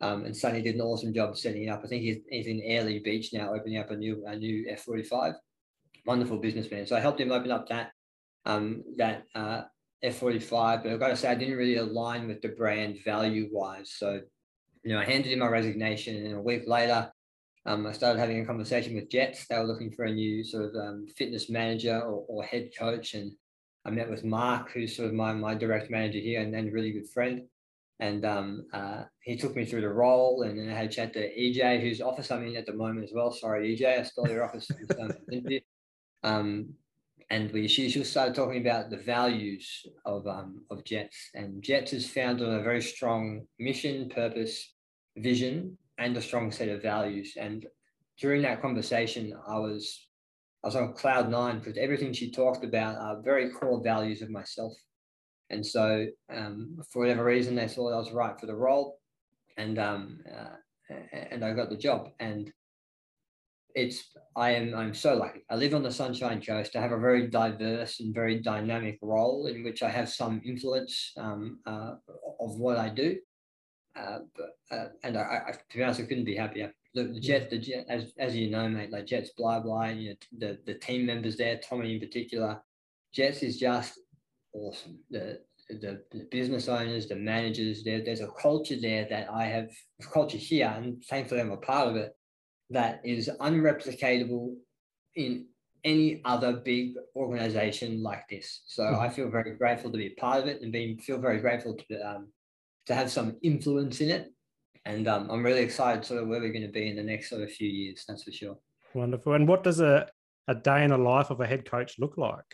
[0.00, 1.80] Um, and Sonny did an awesome job setting it up.
[1.82, 5.34] I think he's, he's in Airlie Beach now, opening up a new a new F45.
[6.04, 6.86] Wonderful businessman.
[6.86, 7.90] So I helped him open up that
[8.44, 9.62] um, that uh,
[10.06, 10.82] F45.
[10.82, 13.92] But I've got to say, I didn't really align with the brand value wise.
[13.96, 14.20] So,
[14.82, 17.10] you know, I handed in my resignation, and a week later,
[17.66, 19.46] um, I started having a conversation with Jetts.
[19.46, 23.14] They were looking for a new sort of um, fitness manager or, or, head coach.
[23.14, 23.32] And
[23.84, 26.92] I met with Mark, who's sort of my, my direct manager here and then really
[26.92, 27.42] good friend.
[27.98, 30.42] And um, uh, he took me through the role.
[30.42, 33.04] And then I had a chat to EJ, who's office I'm in at the moment
[33.04, 33.32] as well.
[33.32, 34.70] Sorry, EJ, I stole your office.
[36.22, 36.74] um,
[37.30, 41.30] and she, she started talking about the values of um, of Jetts.
[41.34, 44.74] And Jetts is founded on a very strong mission, purpose,
[45.16, 47.34] vision, and a strong set of values.
[47.36, 47.66] And
[48.18, 50.08] during that conversation, I was
[50.62, 54.30] I was on cloud nine because everything she talked about are very core values of
[54.30, 54.72] myself.
[55.50, 58.98] And so, um, for whatever reason, they thought I was right for the role,
[59.56, 62.10] and um, uh, and I got the job.
[62.20, 62.52] And
[63.76, 65.40] it's I am I'm so lucky.
[65.50, 66.74] I live on the Sunshine Coast.
[66.74, 71.12] I have a very diverse and very dynamic role in which I have some influence
[71.18, 71.94] um, uh,
[72.40, 73.18] of what I do.
[73.94, 76.72] Uh, but, uh, and I, I, to be honest, I couldn't be happier.
[76.94, 79.86] The, the Jet, the Jet, as, as you know, mate, like Jetts, blah blah.
[79.86, 82.60] You know, the the team members there, Tommy in particular,
[83.14, 84.00] Jetts is just
[84.54, 84.98] awesome.
[85.10, 89.68] The the, the business owners, the managers, there, there's a culture there that I have,
[90.12, 92.12] culture here, and thankfully I'm a part of it,
[92.70, 94.54] that is unreplicatable
[95.14, 95.46] in
[95.84, 98.62] any other big organization like this.
[98.66, 99.00] So mm-hmm.
[99.00, 101.76] I feel very grateful to be a part of it and being feel very grateful
[101.76, 102.28] to um,
[102.86, 104.32] to have some influence in it.
[104.84, 107.30] And um, I'm really excited sort of where we're going to be in the next
[107.30, 108.04] sort of few years.
[108.06, 108.56] That's for sure.
[108.94, 109.34] Wonderful.
[109.34, 110.08] And what does a,
[110.46, 112.44] a day in the life of a head coach look like?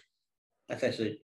[0.68, 1.20] That's actually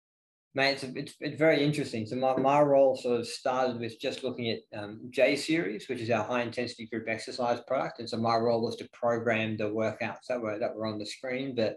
[0.55, 2.07] mate, it's, it's, it's very interesting.
[2.07, 6.01] So my, my role sort of started with just looking at um, J series, which
[6.01, 8.01] is our high intensity group exercise product.
[8.01, 11.07] And so my role was to program the workouts that were, that were on the
[11.07, 11.55] screen.
[11.55, 11.77] But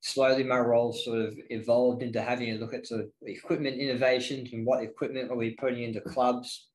[0.00, 4.52] slowly my role sort of evolved into having a look at sort of equipment innovations
[4.52, 6.68] and what equipment are we putting into clubs.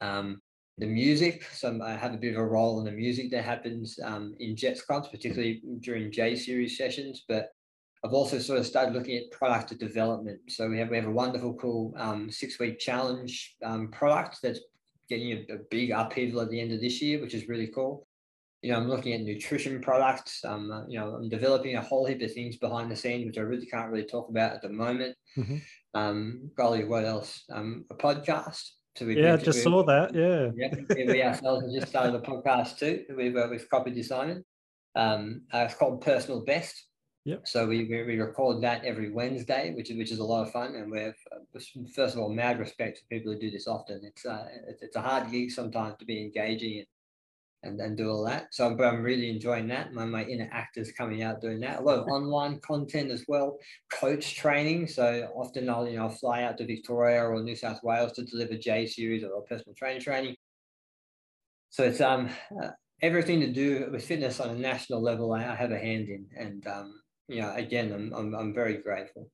[0.00, 0.40] Um,
[0.78, 3.98] the music, so I have a bit of a role in the music that happens
[4.04, 7.24] um, in Jetts clubs, particularly during J series sessions.
[7.28, 7.48] But
[8.04, 10.40] I've also sort of started looking at product development.
[10.48, 14.60] So we have we have a wonderful, cool um, six week challenge um, product that's
[15.08, 18.06] getting a, a, big upheaval at the end of this year, which is really cool.
[18.62, 20.44] You know, I'm looking at nutrition products.
[20.44, 23.38] Um, uh, you know, I'm developing a whole heap of things behind the scenes, which
[23.38, 25.16] I really can't really talk about at the moment.
[25.36, 25.56] Mm-hmm.
[25.94, 27.44] Um, golly, what else?
[27.52, 28.62] Um, a podcast.
[28.96, 30.14] So we yeah, just saw that.
[30.14, 31.04] Yeah, yeah.
[31.06, 33.04] We ourselves have just started a podcast too.
[33.16, 34.04] We've uh, we've copied.
[34.96, 36.87] Um, uh, it's called Personal Best
[37.28, 37.46] Yep.
[37.46, 40.74] So we, we record that every Wednesday, which is which is a lot of fun,
[40.76, 41.60] and we have uh,
[41.94, 44.00] first of all mad respect for people who do this often.
[44.02, 46.86] It's uh, it's, it's a hard gig sometimes to be engaging and
[47.64, 48.46] and, and do all that.
[48.52, 49.92] So but I'm really enjoying that.
[49.92, 51.80] My my inner actors coming out doing that.
[51.80, 53.58] A lot of online content as well,
[53.92, 54.86] coach training.
[54.86, 58.56] So often I'll you know fly out to Victoria or New South Wales to deliver
[58.56, 60.34] J series or personal training training.
[61.68, 62.30] So it's um.
[62.58, 62.70] Uh,
[63.00, 66.26] everything to do with fitness on a national level, I, I have a hand in,
[66.36, 69.30] and um, yeah, again, I'm, I'm, I'm very grateful.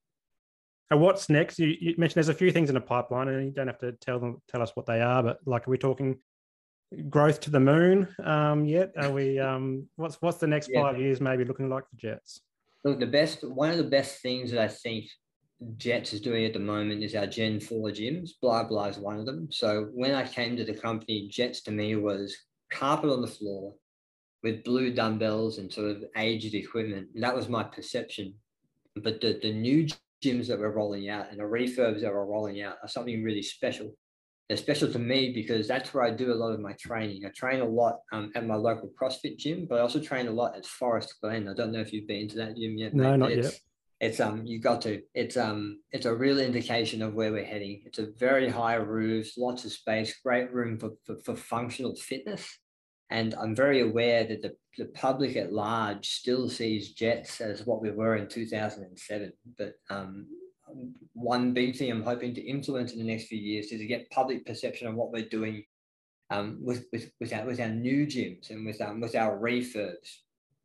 [0.91, 1.59] And what's next?
[1.59, 3.93] You, you, mentioned there's a few things in the pipeline, and you don't have to
[3.93, 5.23] tell them tell us what they are.
[5.23, 6.19] But like, are we talking
[7.09, 8.93] growth to the moon um, yet?
[8.97, 9.39] Are we?
[9.45, 10.83] Um, what's what's the next yeah.
[10.83, 12.41] five years maybe looking like for Jetts?
[12.85, 15.07] Look, the best one of the best things that I think
[15.77, 18.31] Jetts is doing at the moment is our Gen Four gyms.
[18.43, 19.49] Blah blah is one of them.
[19.51, 22.37] So when I came to the company, Jetts to me was
[22.71, 23.75] carpet on the floor,
[24.45, 27.09] with blue dumbbells and sort of aged equipment.
[27.15, 28.35] That was my perception.
[28.95, 29.89] But the, the new
[30.23, 33.43] gyms that we're rolling out and the refurbs that we're rolling out are something really
[33.43, 33.97] special.
[34.49, 37.25] They're special to me because that's where I do a lot of my training.
[37.25, 40.31] I train a lot um, at my local CrossFit gym, but I also train a
[40.31, 41.49] lot at Forest Glen.
[41.49, 42.93] I don't know if you've been to that gym yet.
[42.93, 43.61] No, not it's, yet.
[44.01, 45.01] It's um, you got to.
[45.15, 47.81] It's um, it's a real indication of where we're heading.
[47.87, 52.59] It's a very high roofs, lots of space, great room for, for, for functional fitness.
[53.11, 57.83] And I'm very aware that the, the public at large still sees Jetts as what
[57.83, 59.33] we were in 2007.
[59.59, 60.27] But um,
[61.13, 64.11] one big thing I'm hoping to influence in the next few years is to get
[64.11, 65.65] public perception of what we're doing
[66.31, 70.19] um, with, with, with, our, with our new gyms and with, um, with our refurbs.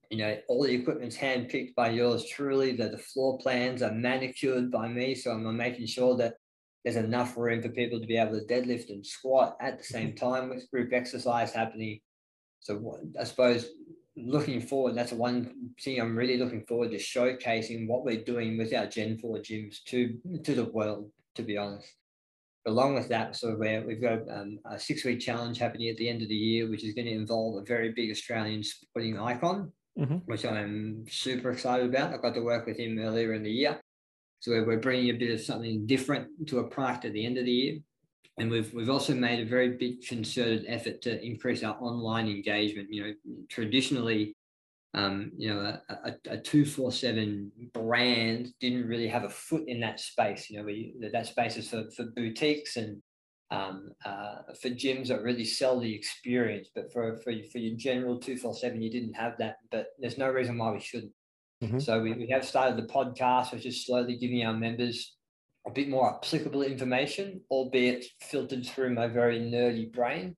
[0.10, 4.72] You know, all the equipment's handpicked by yours truly, that the floor plans are manicured
[4.72, 5.14] by me.
[5.14, 6.36] So I'm making sure that
[6.84, 10.16] there's enough room for people to be able to deadlift and squat at the same
[10.16, 12.00] time with group exercise happening
[12.60, 13.70] so I suppose
[14.16, 18.74] looking forward, that's one thing I'm really looking forward to showcasing what we're doing with
[18.74, 21.88] our Gen 4 gyms to, to the world, to be honest.
[22.66, 26.10] Along with that, so where we've got um, a six week challenge happening at the
[26.10, 29.72] end of the year, which is going to involve a very big Australian sporting icon,
[29.98, 30.18] mm-hmm.
[30.26, 32.14] which I'm super excited about.
[32.14, 33.80] I got to work with him earlier in the year.
[34.42, 37.46] So we're bringing a bit of something different to a product at the end of
[37.46, 37.80] the year.
[38.40, 42.88] And we've, we've also made a very big concerted effort to increase our online engagement.
[42.92, 43.14] You know,
[43.50, 44.36] traditionally,
[44.94, 50.00] um, you know, a, a, a 247 brand didn't really have a foot in that
[50.00, 50.50] space.
[50.50, 53.02] You know, we, that space is for, for boutiques and
[53.52, 56.70] um, uh, for gyms that really sell the experience.
[56.74, 59.58] But for, for, for your general 247, you didn't have that.
[59.72, 61.14] But there's no reason why we shouldn't.
[61.64, 61.80] Mm-hmm.
[61.80, 65.18] So we, we have started the podcast, which is slowly giving our members
[65.68, 70.36] a bit more applicable information, albeit filtered through my very nerdy brain.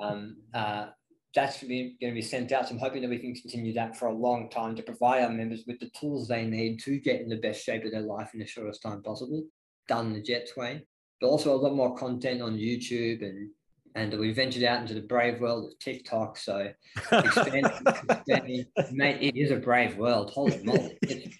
[0.00, 0.86] Um, uh,
[1.34, 2.68] that's going to be sent out.
[2.68, 5.30] So I'm hoping that we can continue that for a long time to provide our
[5.30, 8.30] members with the tools they need to get in the best shape of their life
[8.34, 9.44] in the shortest time possible,
[9.88, 10.86] done the Jetts way.
[11.20, 13.50] but also a lot more content on YouTube and
[13.96, 16.36] and we ventured out into the brave world of TikTok.
[16.36, 16.68] So,
[17.12, 20.30] expanding, expanding, mate, it is a brave world.
[20.30, 20.98] Holy moly,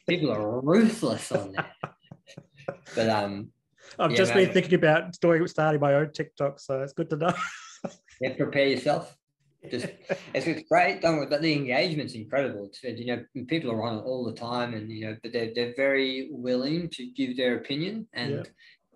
[0.09, 1.94] people are ruthless on there.
[2.95, 3.51] But um,
[3.99, 7.17] I've yeah, just been thinking about doing starting my own TikTok, so it's good to
[7.17, 7.35] know.
[8.21, 9.17] yeah, prepare yourself.
[9.71, 9.87] Just
[10.35, 12.67] it's, it's great, don't worry, but the engagement's incredible.
[12.67, 15.53] It's, you know, people are on it all the time, and you know, but they're
[15.55, 18.43] they're very willing to give their opinion, and yeah.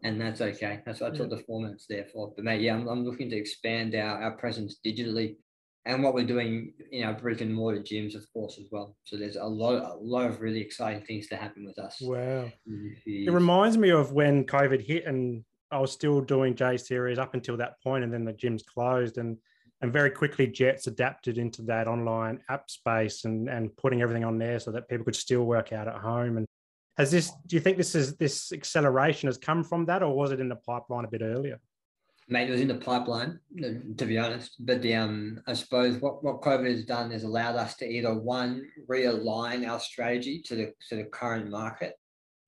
[0.02, 0.80] and that's okay.
[0.84, 1.26] That's that's yeah.
[1.26, 2.32] what the format's there for.
[2.34, 5.36] But mate, yeah, I'm, I'm looking to expand our, our presence digitally,
[5.88, 8.94] and what we're doing in our brick and mortar gyms, of course, as well.
[9.04, 11.96] So there's a lot a lot of really exciting things to happen with us.
[12.00, 12.52] Wow,
[13.06, 17.34] it reminds me of when COVID hit, and I was still doing J series up
[17.34, 19.38] until that point, and then the gyms closed and
[19.80, 24.38] and very quickly jetts adapted into that online app space and and putting everything on
[24.38, 26.46] there so that people could still work out at home and
[26.98, 30.32] has this do you think this is this acceleration has come from that or was
[30.32, 31.60] it in the pipeline a bit earlier
[32.28, 33.38] mate it was in the pipeline
[33.96, 37.56] to be honest but the um i suppose what, what covid has done is allowed
[37.56, 41.94] us to either one realign our strategy to the to the current market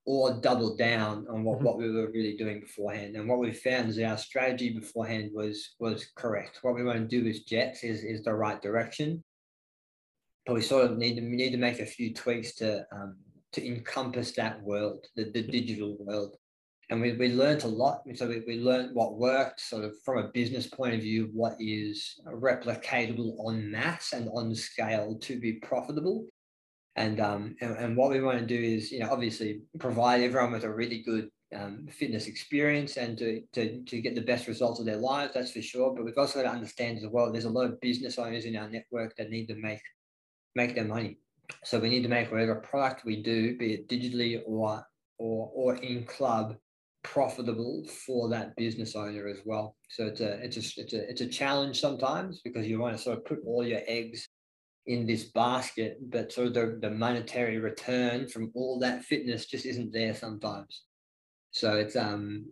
[0.07, 1.67] or double down on what, mm-hmm.
[1.67, 3.17] what we were really doing beforehand.
[3.17, 6.59] And what we found is that our strategy beforehand was was correct.
[6.63, 9.23] What we want to do with Jetts is is the right direction,
[10.47, 13.19] but we sort of need to need to make a few tweaks to um,
[13.53, 16.37] to encompass that world, the, the digital world.
[16.91, 18.03] And we, we learned a lot.
[18.15, 21.55] So we, we learned what worked sort of from a business point of view, what
[21.59, 26.27] is replicatable on mass and on scale to be profitable
[26.97, 30.53] and, um, and, and what we want to do is, you know, obviously provide everyone
[30.53, 34.81] with a really good um, fitness experience and to, to, to get the best results
[34.81, 35.95] of their lives, that's for sure.
[35.95, 38.57] But we've also got to understand as well, there's a lot of business owners in
[38.57, 39.81] our network that need to make
[40.57, 41.19] make their money.
[41.65, 44.85] So we need to make whatever product we do, be it digitally or
[45.19, 46.57] or or in club,
[47.03, 49.77] profitable for that business owner as well.
[49.89, 53.03] So it's a it's a it's a it's a challenge sometimes because you want to
[53.03, 54.29] sort of put all your eggs
[54.87, 59.67] in this basket, but sort of the, the monetary return from all that fitness just
[59.67, 60.83] isn't there sometimes.
[61.53, 62.47] So it's um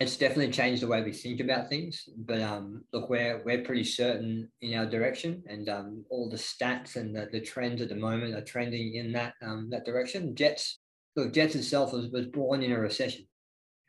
[0.00, 2.08] it's definitely changed the way we think about things.
[2.16, 6.96] But um look, we're we're pretty certain in our direction, and um all the stats
[6.96, 10.34] and the, the trends at the moment are trending in that um that direction.
[10.34, 10.78] Jetts
[11.16, 13.26] look, Jetts itself was, was born in a recession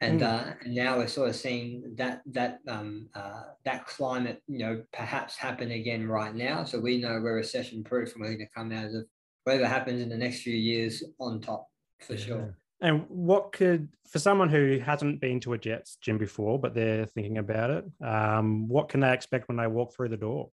[0.01, 0.23] and mm.
[0.23, 4.83] uh, and now we're sort of seeing that that um, uh, that climate, you know,
[4.93, 6.63] perhaps happen again right now.
[6.63, 9.05] So we know we're recession proof, and we're going to come out of
[9.43, 11.67] whatever happens in the next few years on top
[11.99, 12.25] for yeah.
[12.25, 12.57] sure.
[12.81, 17.05] And what could, for someone who hasn't been to a Jetts gym before, but they're
[17.05, 20.49] thinking about it, um, what can they expect when they walk through the door?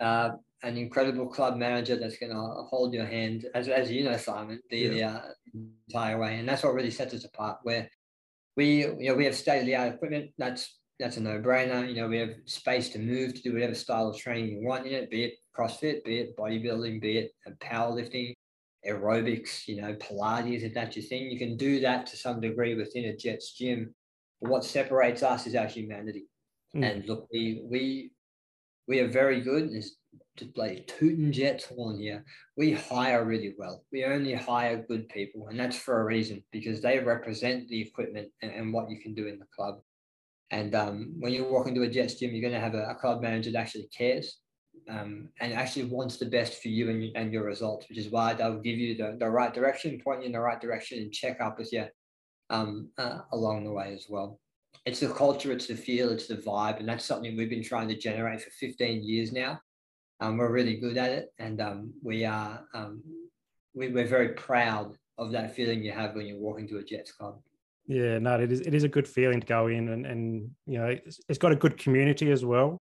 [0.00, 0.30] Uh,
[0.64, 4.60] an incredible club manager that's going to hold your hand, as, as you know, Simon,
[4.70, 4.90] the, yeah.
[4.90, 5.20] the uh,
[5.88, 6.38] entire way.
[6.40, 7.58] And that's what really sets us apart.
[7.62, 7.88] Where
[8.58, 10.32] we you know we have state of the art equipment.
[10.36, 11.88] That's that's a no brainer.
[11.88, 14.84] You know we have space to move to do whatever style of training you want
[14.84, 17.32] in it, be it CrossFit, be it bodybuilding, be it
[17.62, 18.34] powerlifting,
[18.86, 19.68] aerobics.
[19.68, 21.30] You know Pilates if that's your thing.
[21.30, 23.94] You can do that to some degree within a Jetts gym.
[24.40, 26.26] But what separates us is our humanity.
[26.74, 26.90] Mm.
[26.90, 28.10] And look, we we
[28.88, 29.70] we are very good.
[29.72, 29.96] There's
[30.38, 32.24] to play tooting Jetts horn here.
[32.58, 33.84] We hire really well.
[33.92, 38.30] We only hire good people, and that's for a reason because they represent the equipment
[38.42, 39.78] and, and what you can do in the club.
[40.50, 42.96] And um, when you walk into a Jetts gym, you're going to have a, a
[42.96, 44.38] club manager that actually cares
[44.90, 48.34] um, and actually wants the best for you and, and your results, which is why
[48.34, 51.40] they'll give you the, the right direction, point you in the right direction, and check
[51.40, 51.86] up with you
[52.50, 54.40] um, uh, along the way as well.
[54.84, 57.86] It's the culture, it's the feel, it's the vibe, and that's something we've been trying
[57.86, 59.60] to generate for 15 years now.
[60.20, 63.02] Um, we're really good at it, and um, we are um,
[63.74, 67.12] we, we're very proud of that feeling you have when you walk into a Jetts
[67.12, 67.38] club.
[67.86, 70.78] Yeah, no, it is it is a good feeling to go in and and you
[70.78, 72.78] know it's, it's got a good community as well.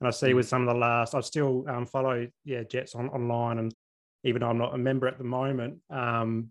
[0.00, 0.36] And I see mm.
[0.36, 3.74] with some of the last, I still um, follow yeah Jetts on online, and
[4.24, 6.48] even though I'm not a member at the moment, um,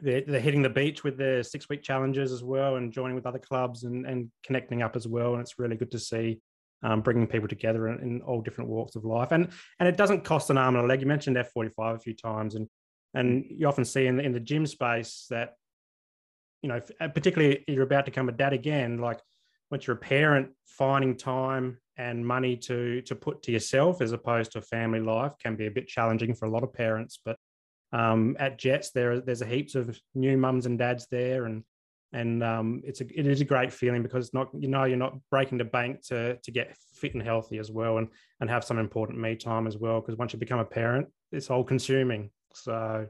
[0.00, 3.26] they're, they're hitting the beach with their six week challenges as well, and joining with
[3.26, 5.32] other clubs and and connecting up as well.
[5.32, 6.40] And it's really good to see
[6.82, 9.32] um, bringing people together in, in, all different walks of life.
[9.32, 11.00] And and it doesn't cost an arm and a leg.
[11.00, 12.68] You mentioned F45 a few times, and
[13.14, 15.54] and you often see in the, in the gym space that,
[16.62, 19.20] you know, uh, particularly you're about to become a dad again, like
[19.70, 24.52] once you're a parent, finding time and money to to put to yourself as opposed
[24.52, 27.18] to family life can be a bit challenging for a lot of parents.
[27.24, 27.36] But
[27.92, 31.62] um, at Jetts, there there's a heaps of new mums and dads there, and
[32.12, 34.96] and um, it's a it is a great feeling because it's not you know you're
[34.96, 38.08] not breaking the bank to to get fit and healthy as well and
[38.40, 41.50] and have some important me time as well because once you become a parent it's
[41.50, 43.06] all consuming so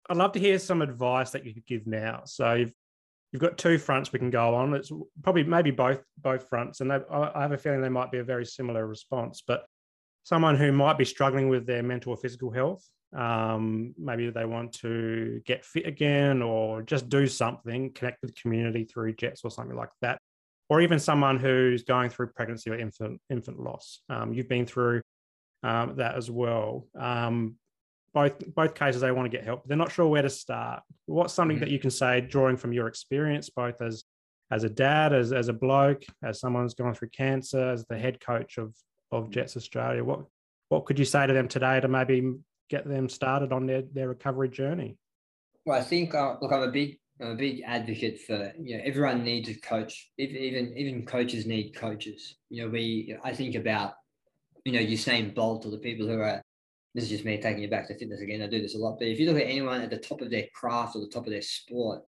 [0.09, 2.22] I'd love to hear some advice that you could give now.
[2.24, 2.72] So you've
[3.32, 4.74] you've got two fronts we can go on.
[4.74, 4.90] It's
[5.22, 8.24] probably maybe both both fronts, and they, I have a feeling they might be a
[8.24, 9.42] very similar response.
[9.46, 9.66] But
[10.29, 14.70] someone who might be struggling with their mental or physical health, um, maybe they want
[14.74, 19.51] to get fit again or just do something, connect with the community through Jetts or
[19.51, 20.20] something like that,
[20.68, 24.03] or even someone who's going through pregnancy or infant infant loss.
[24.11, 25.01] Um, you've been through
[25.62, 26.87] um, that as well.
[26.95, 27.55] Um,
[28.12, 30.83] both both cases they want to get help, but they're not sure where to start.
[31.07, 31.64] What's something mm-hmm.
[31.64, 34.05] that you can say, drawing from your experience, both as
[34.51, 37.97] as a dad, as as a bloke, as someone who's gone through cancer, as the
[37.97, 38.74] head coach of
[39.12, 40.04] of Jetts Australia?
[40.04, 40.20] What
[40.68, 42.34] what could you say to them today to maybe
[42.68, 44.96] get them started on their their recovery journey?
[45.64, 48.82] Well, I think uh, look, I'm a big I'm a big advocate for you know
[48.84, 50.11] everyone needs a coach.
[50.18, 52.36] Even even coaches need coaches.
[52.50, 53.94] You know, we I think about
[54.64, 56.42] you know Usain Bolt or the people who are
[56.94, 58.42] this is just me taking you back to fitness again.
[58.42, 58.98] I do this a lot.
[58.98, 61.26] But if you look at anyone at the top of their craft or the top
[61.26, 62.02] of their sport,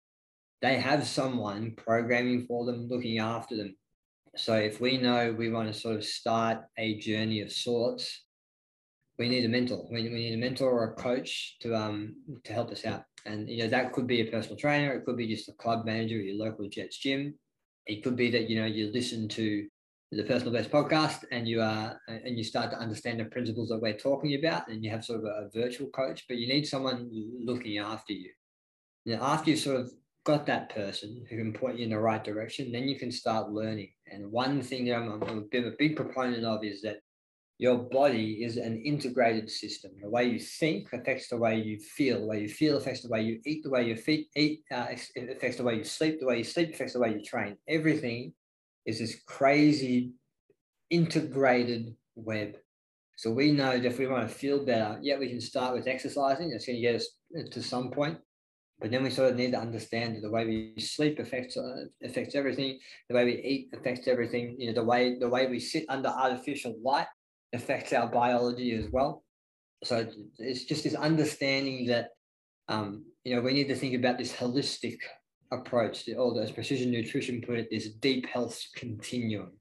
[0.61, 3.75] they have someone programming for them, looking after them.
[4.39, 8.23] So if we know we want to sort of start a journey of sorts,
[9.17, 9.85] we need a mentor.
[9.91, 12.15] We, we need a mentor or a coach to um
[12.45, 13.03] to help us out.
[13.25, 14.93] And you know that could be a personal trainer.
[14.93, 17.35] It could be just a club manager at your local Jetts gym.
[17.85, 19.67] It could be that you know you listen to
[20.13, 23.81] the personal best podcast and you are and you start to understand the principles that
[23.81, 26.65] we're talking about and you have sort of a, a virtual coach but you need
[26.65, 27.07] someone
[27.43, 28.31] looking after you
[29.05, 29.91] now after you've sort of
[30.25, 33.51] got that person who can point you in the right direction then you can start
[33.51, 36.99] learning and one thing that i'm, I'm a bit a big proponent of is that
[37.59, 39.91] your body is an integrated system.
[40.01, 42.21] The way you think affects the way you feel.
[42.21, 43.63] The way you feel affects the way you eat.
[43.63, 44.87] The way you eat uh,
[45.17, 46.21] affects the way you sleep.
[46.21, 47.57] The way you sleep affects the way you train.
[47.67, 48.33] Everything
[48.85, 50.13] is this crazy
[50.89, 52.55] integrated web.
[53.17, 55.85] So we know that if we want to feel better, yeah, we can start with
[55.85, 56.53] exercising.
[56.53, 57.09] It's going to get us
[57.51, 58.17] to some point.
[58.79, 61.85] But then we sort of need to understand that the way we sleep affects uh,
[62.03, 62.79] affects everything.
[63.09, 64.55] The way we eat affects everything.
[64.57, 67.07] You know, the way the way we sit under artificial light
[67.53, 69.23] affects our biology as well.
[69.83, 70.07] So
[70.37, 72.09] it's just this understanding that
[72.69, 74.97] um, you know we need to think about this holistic
[75.51, 79.51] approach, or as precision nutrition put it, this deep health continuum.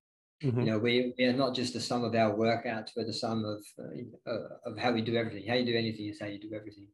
[0.42, 0.60] Mm-hmm.
[0.60, 3.44] You know, we, we are not just the sum of our workouts, we're the sum
[3.44, 5.48] of uh, uh, of how we do everything.
[5.48, 6.86] How you do anything is how you do everything.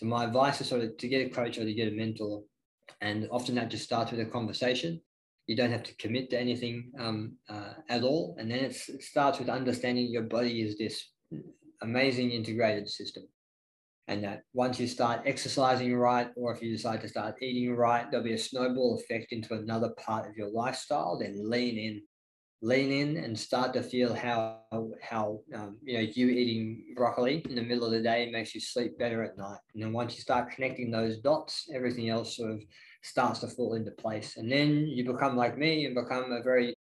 [0.00, 2.42] So my advice is sort of to get a coach or to get a mentor,
[3.02, 4.98] and often that just starts with a conversation.
[5.46, 9.38] You don't have to commit to anything um, uh, at all, and then it starts
[9.38, 11.04] with understanding your body is this
[11.82, 13.24] amazing integrated system
[14.08, 18.10] and that once you start exercising right, or if you decide to start eating right,
[18.10, 21.18] there'll be a snowball effect into another part of your lifestyle.
[21.18, 22.02] Then lean in,
[22.62, 24.60] lean in, and start to feel how
[25.02, 28.60] how um, you know you eating broccoli in the middle of the day makes you
[28.60, 29.58] sleep better at night.
[29.74, 32.62] And then once you start connecting those dots, everything else sort of
[33.02, 34.36] starts to fall into place.
[34.36, 36.74] And then you become like me and become a very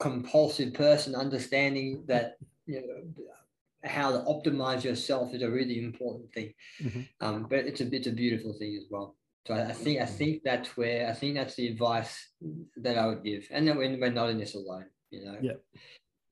[0.00, 3.24] compulsive person, understanding that you know
[3.84, 6.54] how to optimize yourself is a really important thing.
[6.80, 7.00] Mm-hmm.
[7.20, 9.16] Um, but it's a it's a beautiful thing as well.
[9.46, 12.28] So I, I, think I think that's where I think that's the advice
[12.76, 13.46] that I would give.
[13.50, 15.36] And then when we're not in this alone, you know.
[15.40, 15.52] Yeah.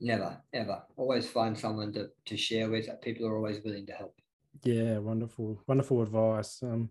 [0.00, 0.82] Never, ever.
[0.96, 2.88] Always find someone to, to share with.
[3.02, 4.14] People are always willing to help.
[4.64, 6.62] Yeah, wonderful, wonderful advice.
[6.62, 6.88] Um,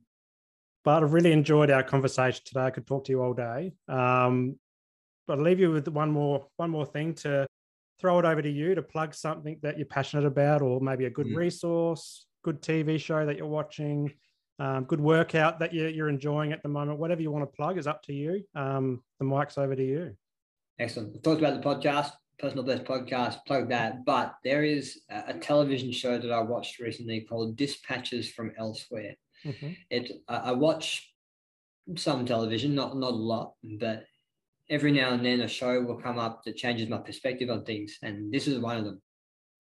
[0.83, 2.61] but I've really enjoyed our conversation today.
[2.61, 3.73] I could talk to you all day.
[3.87, 4.57] Um,
[5.27, 7.47] but I'll leave you with one more one more thing to
[7.99, 11.09] throw it over to you to plug something that you're passionate about, or maybe a
[11.09, 11.35] good mm.
[11.35, 14.11] resource, good TV show that you're watching,
[14.59, 16.99] um, good workout that you're, you're, enjoying at the moment.
[16.99, 18.43] Whatever you want to plug is up to you.
[18.55, 20.15] Um, the mic's over to you.
[20.79, 21.13] Excellent.
[21.13, 24.05] We talked about the podcast, Personal Best Podcast, plug that.
[24.05, 29.15] But there is a television show that I watched recently called Dispatches from Elsewhere.
[29.45, 29.71] Mm-hmm.
[29.89, 31.13] It I watch
[31.95, 34.05] some television, not not a lot, but
[34.69, 37.97] every now and then a show will come up that changes my perspective on things,
[38.01, 39.01] and this is one of them.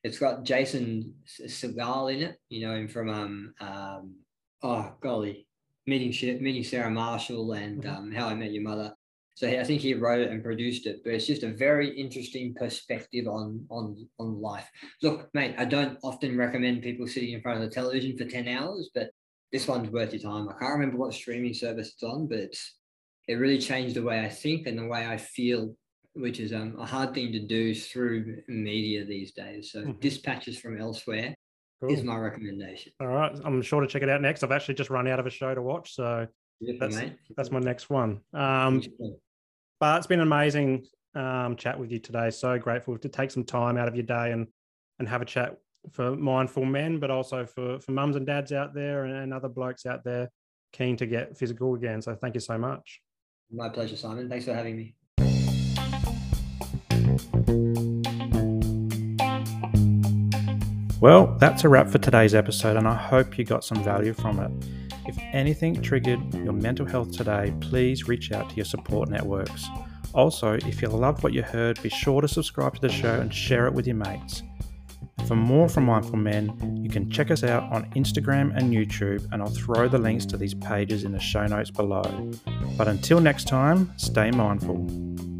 [0.03, 4.15] It's got Jason Segel in it, you know him from um um
[4.63, 5.47] oh golly,
[5.85, 7.95] meeting meeting Sarah Marshall and mm-hmm.
[7.95, 8.93] um, How I Met Your Mother.
[9.39, 12.53] So I think he wrote it and produced it, but it's just a very interesting
[12.53, 14.69] perspective on on on life.
[15.01, 18.49] Look, mate, I don't often recommend people sitting in front of the television for ten
[18.49, 19.11] hours, but
[19.53, 20.49] this one's worth your time.
[20.49, 22.75] I can't remember what streaming service it's on, but it's
[23.29, 25.73] it really changed the way I think and the way I feel,
[26.15, 29.71] which is um, a hard thing to do through media these days.
[29.71, 30.01] So mm-hmm.
[30.01, 31.33] dispatches from elsewhere
[31.79, 31.93] cool.
[31.93, 32.91] is my recommendation.
[32.99, 34.43] All right, I'm sure to check it out next.
[34.43, 36.27] I've actually just run out of a show to watch, so
[36.77, 36.99] that's
[37.37, 38.19] that's my next one.
[38.33, 38.83] Um,
[39.79, 42.29] but it's been an amazing um, chat with you today.
[42.29, 44.47] So grateful to take some time out of your day and
[44.99, 45.57] and have a chat
[45.91, 49.49] for mindful men, but also for for mums and dads out there and, and other
[49.49, 50.29] blokes out there
[50.71, 52.01] keen to get physical again.
[52.01, 53.01] So thank you so much.
[53.51, 54.29] My pleasure, Simon.
[54.29, 54.95] Thanks for having me.
[61.01, 64.39] Well, that's a wrap for today's episode, and I hope you got some value from
[64.39, 64.51] it.
[65.09, 69.67] If anything triggered your mental health today, please reach out to your support networks.
[70.13, 73.33] Also, if you loved what you heard, be sure to subscribe to the show and
[73.33, 74.43] share it with your mates.
[75.25, 79.41] For more from Mindful Men, you can check us out on Instagram and YouTube, and
[79.41, 82.31] I'll throw the links to these pages in the show notes below.
[82.77, 85.38] But until next time, stay mindful.